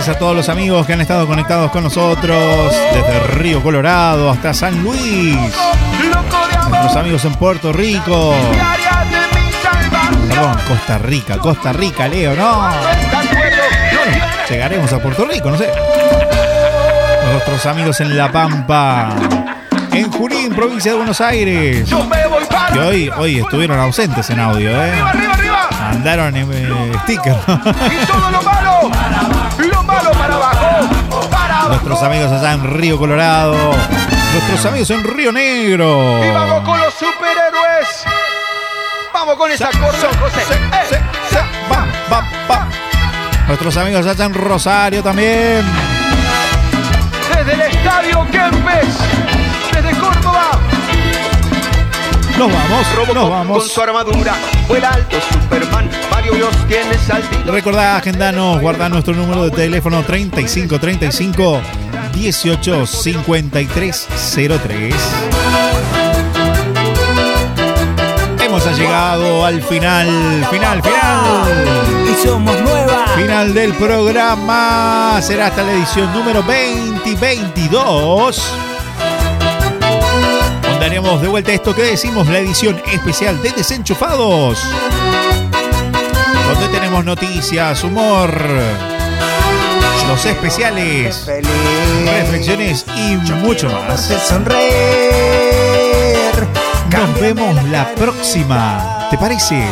Gracias 0.00 0.16
a 0.16 0.18
todos 0.18 0.34
los 0.34 0.48
amigos 0.48 0.86
que 0.86 0.94
han 0.94 1.02
estado 1.02 1.26
conectados 1.26 1.70
con 1.70 1.84
nosotros 1.84 2.74
desde 2.94 3.20
Río 3.34 3.62
Colorado 3.62 4.30
hasta 4.30 4.54
San 4.54 4.82
Luis. 4.82 5.36
Nuestros 6.70 6.96
amigos 6.96 7.22
en 7.26 7.34
Puerto 7.34 7.70
Rico. 7.70 8.34
Perdón, 10.26 10.56
Costa 10.66 10.96
Rica, 10.96 11.36
Costa 11.36 11.74
Rica, 11.74 12.08
Leo, 12.08 12.34
no. 12.34 12.70
Llegaremos 14.48 14.90
a 14.90 15.02
Puerto 15.02 15.26
Rico, 15.26 15.50
no 15.50 15.58
sé. 15.58 15.68
Nuestros 17.32 17.66
amigos 17.66 18.00
en 18.00 18.16
La 18.16 18.32
Pampa. 18.32 19.14
En 19.92 20.10
Junín, 20.10 20.54
provincia 20.54 20.92
de 20.92 20.96
Buenos 20.96 21.20
Aires. 21.20 21.90
Que 22.72 22.78
hoy, 22.78 23.10
hoy 23.18 23.40
estuvieron 23.40 23.78
ausentes 23.78 24.30
en 24.30 24.40
audio, 24.40 24.70
¿eh? 24.70 24.92
arriba, 24.98 25.34
arriba. 25.34 25.68
Andaron 25.90 26.34
en 26.34 26.50
eh, 26.50 26.92
sticker. 27.02 27.36
Nuestros 31.90 32.08
amigos 32.08 32.30
allá 32.30 32.52
en 32.52 32.78
Río 32.78 32.96
Colorado. 32.96 33.56
Nuestros 34.32 34.64
amigos 34.66 34.90
en 34.90 35.02
Río 35.02 35.32
Negro. 35.32 36.24
Y 36.24 36.30
vamos 36.30 36.60
con 36.62 36.78
los 36.80 36.94
superhéroes. 36.94 38.04
Vamos 39.12 39.34
con 39.34 39.50
esa 39.50 39.66
acordeón, 39.66 40.12
José. 40.20 40.40
Eh, 40.92 41.00
Va, 41.68 41.86
va, 42.08 42.24
va. 42.48 42.68
Nuestros 43.48 43.76
amigos 43.76 44.06
allá 44.06 44.24
en 44.24 44.34
Rosario 44.34 45.02
también. 45.02 45.64
Desde 47.36 47.54
el 47.54 47.60
estadio 47.60 48.24
Kempes, 48.30 48.96
desde 49.74 49.90
Córdoba. 49.98 50.50
Nos 52.38 52.52
vamos, 52.52 52.94
Robocop 52.94 53.14
nos 53.16 53.30
vamos. 53.30 53.58
con 53.58 53.68
su 53.68 53.82
armadura. 53.82 54.34
Vuela 54.68 54.90
alto 54.90 55.16
Superman, 55.32 55.90
Recordá, 57.46 57.96
agendanos, 57.96 58.60
guardá 58.60 58.88
nuestro 58.88 59.14
número 59.14 59.44
de 59.44 59.50
teléfono 59.50 60.02
3535 60.02 61.60
18 62.12 62.86
53 62.86 64.08
03. 64.62 64.94
Hemos 68.44 68.78
llegado 68.78 69.46
al 69.46 69.62
final, 69.62 70.08
final, 70.50 70.82
final. 70.82 72.10
Y 72.10 72.26
somos 72.26 72.60
nuevas. 72.60 73.10
Final 73.12 73.54
del 73.54 73.72
programa. 73.74 75.20
Será 75.22 75.46
hasta 75.48 75.62
la 75.62 75.72
edición 75.72 76.12
número 76.12 76.42
2022. 76.42 78.42
Donde 80.62 80.86
haremos 80.86 81.22
de 81.22 81.28
vuelta 81.28 81.52
esto 81.52 81.74
que 81.74 81.82
decimos, 81.82 82.26
la 82.28 82.38
edición 82.38 82.80
especial 82.92 83.40
de 83.42 83.50
Desenchufados. 83.50 84.58
Donde 86.52 86.68
tenemos 86.68 87.04
noticias, 87.04 87.84
humor, 87.84 88.34
los 90.08 90.26
especiales, 90.26 91.30
reflexiones 92.04 92.84
y 92.96 93.14
mucho 93.36 93.68
más. 93.68 94.10
Nos 96.90 97.20
vemos 97.20 97.62
la 97.68 97.94
próxima. 97.94 99.06
¿Te 99.10 99.16
parece? 99.16 99.62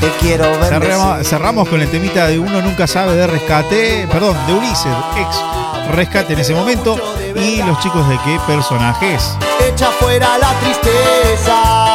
Te 0.00 0.08
quiero 0.20 0.44
ver. 0.60 0.68
Cerramos, 0.68 1.26
cerramos 1.26 1.68
con 1.68 1.80
el 1.80 1.90
temita 1.90 2.28
de 2.28 2.38
Uno 2.38 2.62
Nunca 2.62 2.86
Sabe 2.86 3.16
de 3.16 3.26
Rescate, 3.26 4.06
perdón, 4.10 4.36
de 4.46 4.54
Ulises, 4.54 4.86
ex 5.16 5.36
Rescate 5.96 6.34
en 6.34 6.38
ese 6.38 6.54
momento. 6.54 6.96
Y 7.34 7.60
los 7.64 7.80
chicos 7.80 8.08
de 8.08 8.16
qué 8.24 8.38
personajes. 8.46 9.36
Echa 9.68 9.90
fuera 9.98 10.38
la 10.38 10.52
tristeza. 10.60 11.89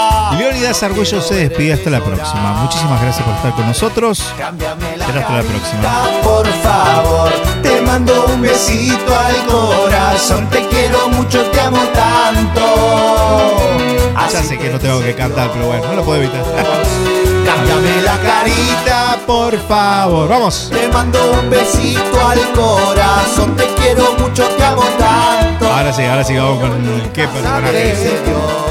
Leonidas 0.56 0.84
Argüello 0.84 1.22
se 1.22 1.36
despide 1.50 1.74
hasta 1.74 1.90
la 1.90 2.00
próxima. 2.00 2.54
Muchísimas 2.62 3.02
gracias 3.02 3.26
por 3.26 3.36
estar 3.36 3.54
con 3.56 3.68
nosotros. 3.68 4.20
Será 4.20 5.20
hasta 5.20 5.34
la 5.34 5.44
próxima. 5.44 6.22
Por 6.24 6.48
favor, 6.48 7.30
te 7.62 7.82
mando 7.82 8.26
un 8.28 8.42
besito 8.42 9.20
al 9.20 9.46
corazón. 9.48 10.50
Te 10.50 10.66
quiero 10.70 11.10
mucho, 11.10 11.44
te 11.52 11.60
amo 11.60 11.82
tanto. 11.94 12.62
Ya 14.32 14.44
sé 14.44 14.58
que 14.58 14.70
no 14.70 14.80
tengo 14.80 15.02
que 15.02 15.14
cantar, 15.14 15.52
pero 15.52 15.68
bueno, 15.68 15.88
no 15.88 15.96
lo 15.98 16.04
puedo 16.06 16.22
evitar. 16.22 16.42
Cámbiame 17.46 18.02
la 18.02 18.18
carita, 18.20 19.20
por 19.28 19.60
favor. 19.68 20.30
Vamos. 20.30 20.72
Te 20.72 20.88
mando 20.88 21.20
un 21.34 21.50
besito 21.50 22.28
al 22.30 22.40
corazón. 22.54 23.58
Te 23.58 23.66
quiero 23.76 24.14
mucho, 24.20 24.48
te 24.48 24.64
amo 24.64 24.84
tanto. 24.98 25.55
Ahora 25.76 25.92
sí, 25.92 26.04
ahora 26.04 26.24
sí 26.24 26.38
vamos 26.38 26.60
con 26.62 27.12
qué 27.12 27.28
personajes. 27.28 28.00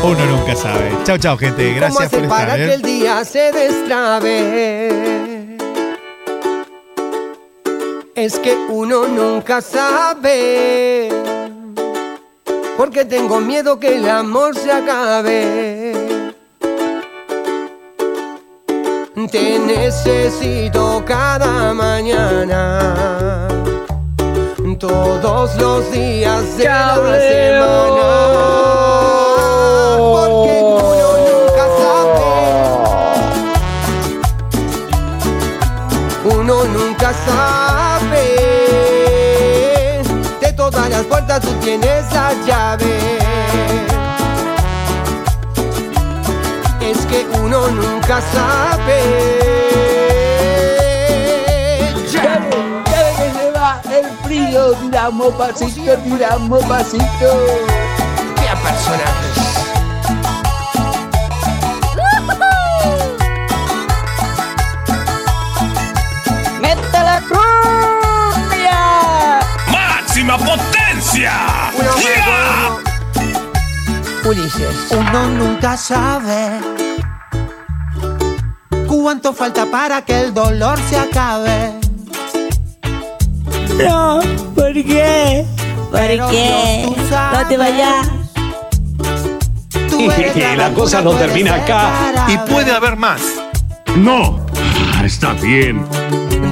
Uno 0.02 0.24
nunca 0.24 0.57
sabe. 0.57 0.90
Chao, 1.05 1.18
chao, 1.18 1.36
gente. 1.36 1.74
Gracias 1.74 2.09
por 2.09 2.22
estar. 2.22 2.38
para 2.38 2.57
¿eh? 2.57 2.66
que 2.66 2.72
el 2.72 2.80
día 2.80 3.22
se 3.26 3.52
destrabe. 3.52 4.88
Es 8.14 8.38
que 8.38 8.57
uno 8.70 9.07
nunca 9.07 9.61
sabe. 9.61 11.11
Porque 12.78 13.05
tengo 13.05 13.38
miedo 13.38 13.78
que 13.78 13.96
el 13.96 14.09
amor 14.09 14.57
se 14.57 14.72
acabe. 14.72 16.32
Te 19.30 19.59
necesito 19.59 21.05
cada 21.05 21.74
mañana. 21.74 23.44
Todos 24.79 25.55
los 25.57 25.93
días 25.93 26.57
de 26.57 26.64
la 26.64 26.95
semana. 26.95 28.03
Porque 29.99 30.62
uno 30.64 31.14
nunca 31.29 31.66
sabe. 31.79 32.25
Uno 36.25 36.64
nunca 36.64 37.12
sabe. 37.27 38.25
De 40.41 40.53
todas 40.55 40.89
las 40.91 41.03
puertas 41.05 41.41
tú 41.41 41.53
tienes 41.62 42.12
la 42.12 42.33
llave. 42.47 43.18
Es 46.81 46.99
que 47.07 47.27
uno 47.39 47.68
nunca 47.68 48.20
sabe. 48.33 49.84
El 53.99 54.07
frío, 54.24 54.72
tiramos 54.74 55.34
pasito, 55.34 55.97
tiramos 55.99 56.64
pasito. 56.64 57.28
¡Qué 58.36 58.51
personajes! 58.62 59.38
¡Mete 66.61 66.99
la 66.99 67.22
cumbia! 67.28 68.80
¡Máxima 69.70 70.38
potencia! 70.38 71.32
¡Yeah! 71.99 72.78
Ulises. 74.24 74.90
Uno 74.90 75.28
nunca 75.28 75.76
sabe 75.76 76.61
cuánto 78.88 79.34
falta 79.34 79.66
para 79.66 80.03
que 80.03 80.18
el 80.18 80.32
dolor 80.32 80.78
se 80.88 80.99
acabe. 80.99 81.84
No, 83.79 84.20
¿por 84.55 84.72
qué? 84.72 85.45
Pero 85.93 86.29
qué? 86.31 86.87
Dios, 86.87 87.11
No 87.11 87.47
te 87.49 87.57
vayas. 87.57 88.09
Eres 89.99 90.59
la 90.59 90.70
cosa 90.75 91.01
no 91.01 91.12
termina 91.12 91.55
acá. 91.55 92.27
Y 92.29 92.37
puede 92.51 92.72
haber 92.72 92.97
más. 92.97 93.20
No. 93.97 94.41
Ah, 94.95 95.05
Está 95.05 95.33
bien. 95.35 95.85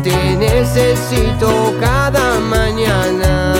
Te 0.02 0.36
necesito 0.36 1.74
cada 1.80 2.38
mañana. 2.40 3.54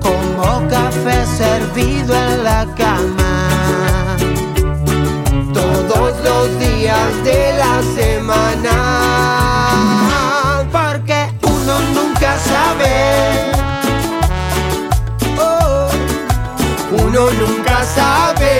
Como 0.00 0.68
café 0.68 1.24
servido 1.26 2.14
en 2.14 2.44
la 2.44 2.66
cama. 2.76 4.16
Todos 5.54 6.14
los 6.24 6.58
días 6.58 7.24
de 7.24 7.54
la 7.58 7.82
semana. 7.94 8.15
Uno 17.16 17.30
nunca 17.32 17.82
sabe. 17.82 18.52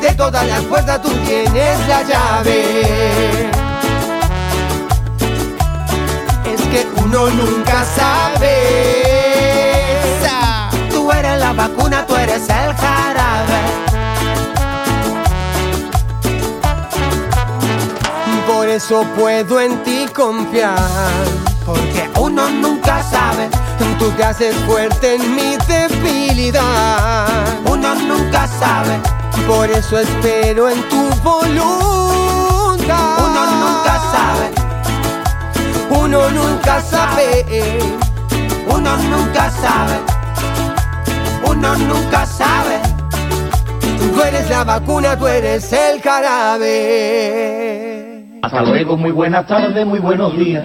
De 0.00 0.14
todas 0.14 0.46
las 0.46 0.60
puertas 0.62 1.00
tú 1.00 1.08
tienes 1.26 1.88
la 1.88 2.02
llave. 2.02 3.50
Es 6.52 6.60
que 6.70 6.86
uno 7.02 7.30
nunca 7.30 7.84
sabe. 7.96 8.56
Tú 10.90 11.10
eres 11.10 11.38
la 11.38 11.52
vacuna, 11.54 12.06
tú 12.06 12.16
eres 12.16 12.42
el 12.42 12.74
jarabe. 12.74 13.60
Por 18.46 18.68
eso 18.68 19.06
puedo 19.16 19.60
en 19.60 19.82
ti 19.82 20.06
confiar. 20.14 20.78
Porque 21.64 22.10
uno 22.18 22.50
nunca 22.50 23.02
sabe. 23.02 23.61
Tú 23.98 24.10
te 24.16 24.24
haces 24.24 24.54
fuerte 24.66 25.14
en 25.14 25.34
mi 25.34 25.56
debilidad. 25.68 27.28
Uno 27.66 27.94
nunca 27.94 28.46
sabe. 28.48 29.00
Por 29.46 29.70
eso 29.70 29.98
espero 29.98 30.68
en 30.68 30.88
tu 30.88 31.08
voluntad. 31.22 33.18
Uno 33.18 33.46
nunca 33.62 34.00
sabe. 34.12 34.50
Uno 35.90 36.30
nunca 36.30 36.80
sabe. 36.80 37.44
Uno 38.68 38.96
nunca 38.96 39.50
sabe. 39.50 40.00
Uno 41.44 41.76
nunca 41.76 42.26
sabe. 42.26 42.80
Tú 44.14 44.20
eres 44.22 44.50
la 44.50 44.64
vacuna, 44.64 45.16
tú 45.16 45.26
eres 45.28 45.72
el 45.72 46.02
jarabe. 46.02 46.72
Hasta 48.42 48.62
luego, 48.62 48.96
muy 48.96 49.12
buenas 49.12 49.46
tardes, 49.46 49.86
muy 49.86 50.00
buenos 50.00 50.36
días. 50.36 50.64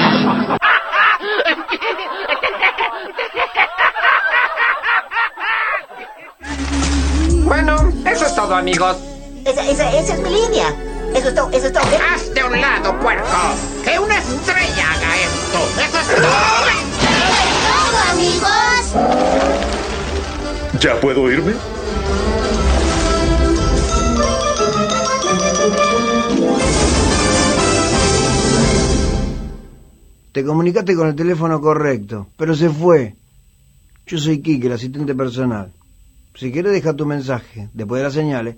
Bueno, 7.51 7.75
eso 8.09 8.25
es 8.27 8.33
todo, 8.33 8.55
amigos. 8.55 8.95
Esa, 9.43 9.69
esa, 9.69 9.93
esa 9.93 10.13
es 10.13 10.19
mi 10.21 10.29
línea. 10.29 10.73
Eso 11.13 11.27
es 11.27 11.35
todo, 11.35 11.49
eso 11.51 11.67
es 11.67 11.73
todo. 11.73 11.83
¡Hazte 11.83 12.39
a 12.39 12.45
un 12.45 12.61
lado, 12.61 12.97
puerco! 13.01 13.27
¡Que 13.83 13.99
una 13.99 14.19
estrella 14.19 14.93
haga 14.93 15.17
esto! 15.19 15.59
¡Eso 15.81 15.99
es 15.99 16.07
todo! 16.15 16.29
todo, 17.67 17.97
amigos! 18.13 18.95
¿Ya 20.79 20.97
puedo 21.01 21.29
irme? 21.29 21.51
Te 30.31 30.45
comunicaste 30.45 30.95
con 30.95 31.09
el 31.09 31.15
teléfono 31.15 31.59
correcto, 31.59 32.27
pero 32.37 32.55
se 32.55 32.69
fue. 32.69 33.17
Yo 34.05 34.17
soy 34.17 34.41
Kike, 34.41 34.67
el 34.67 34.73
asistente 34.73 35.13
personal. 35.13 35.73
Si 36.33 36.51
quieres, 36.51 36.71
deja 36.71 36.95
tu 36.95 37.05
mensaje. 37.05 37.69
Después 37.73 37.99
de 37.99 38.03
las 38.03 38.13
señales. 38.13 38.55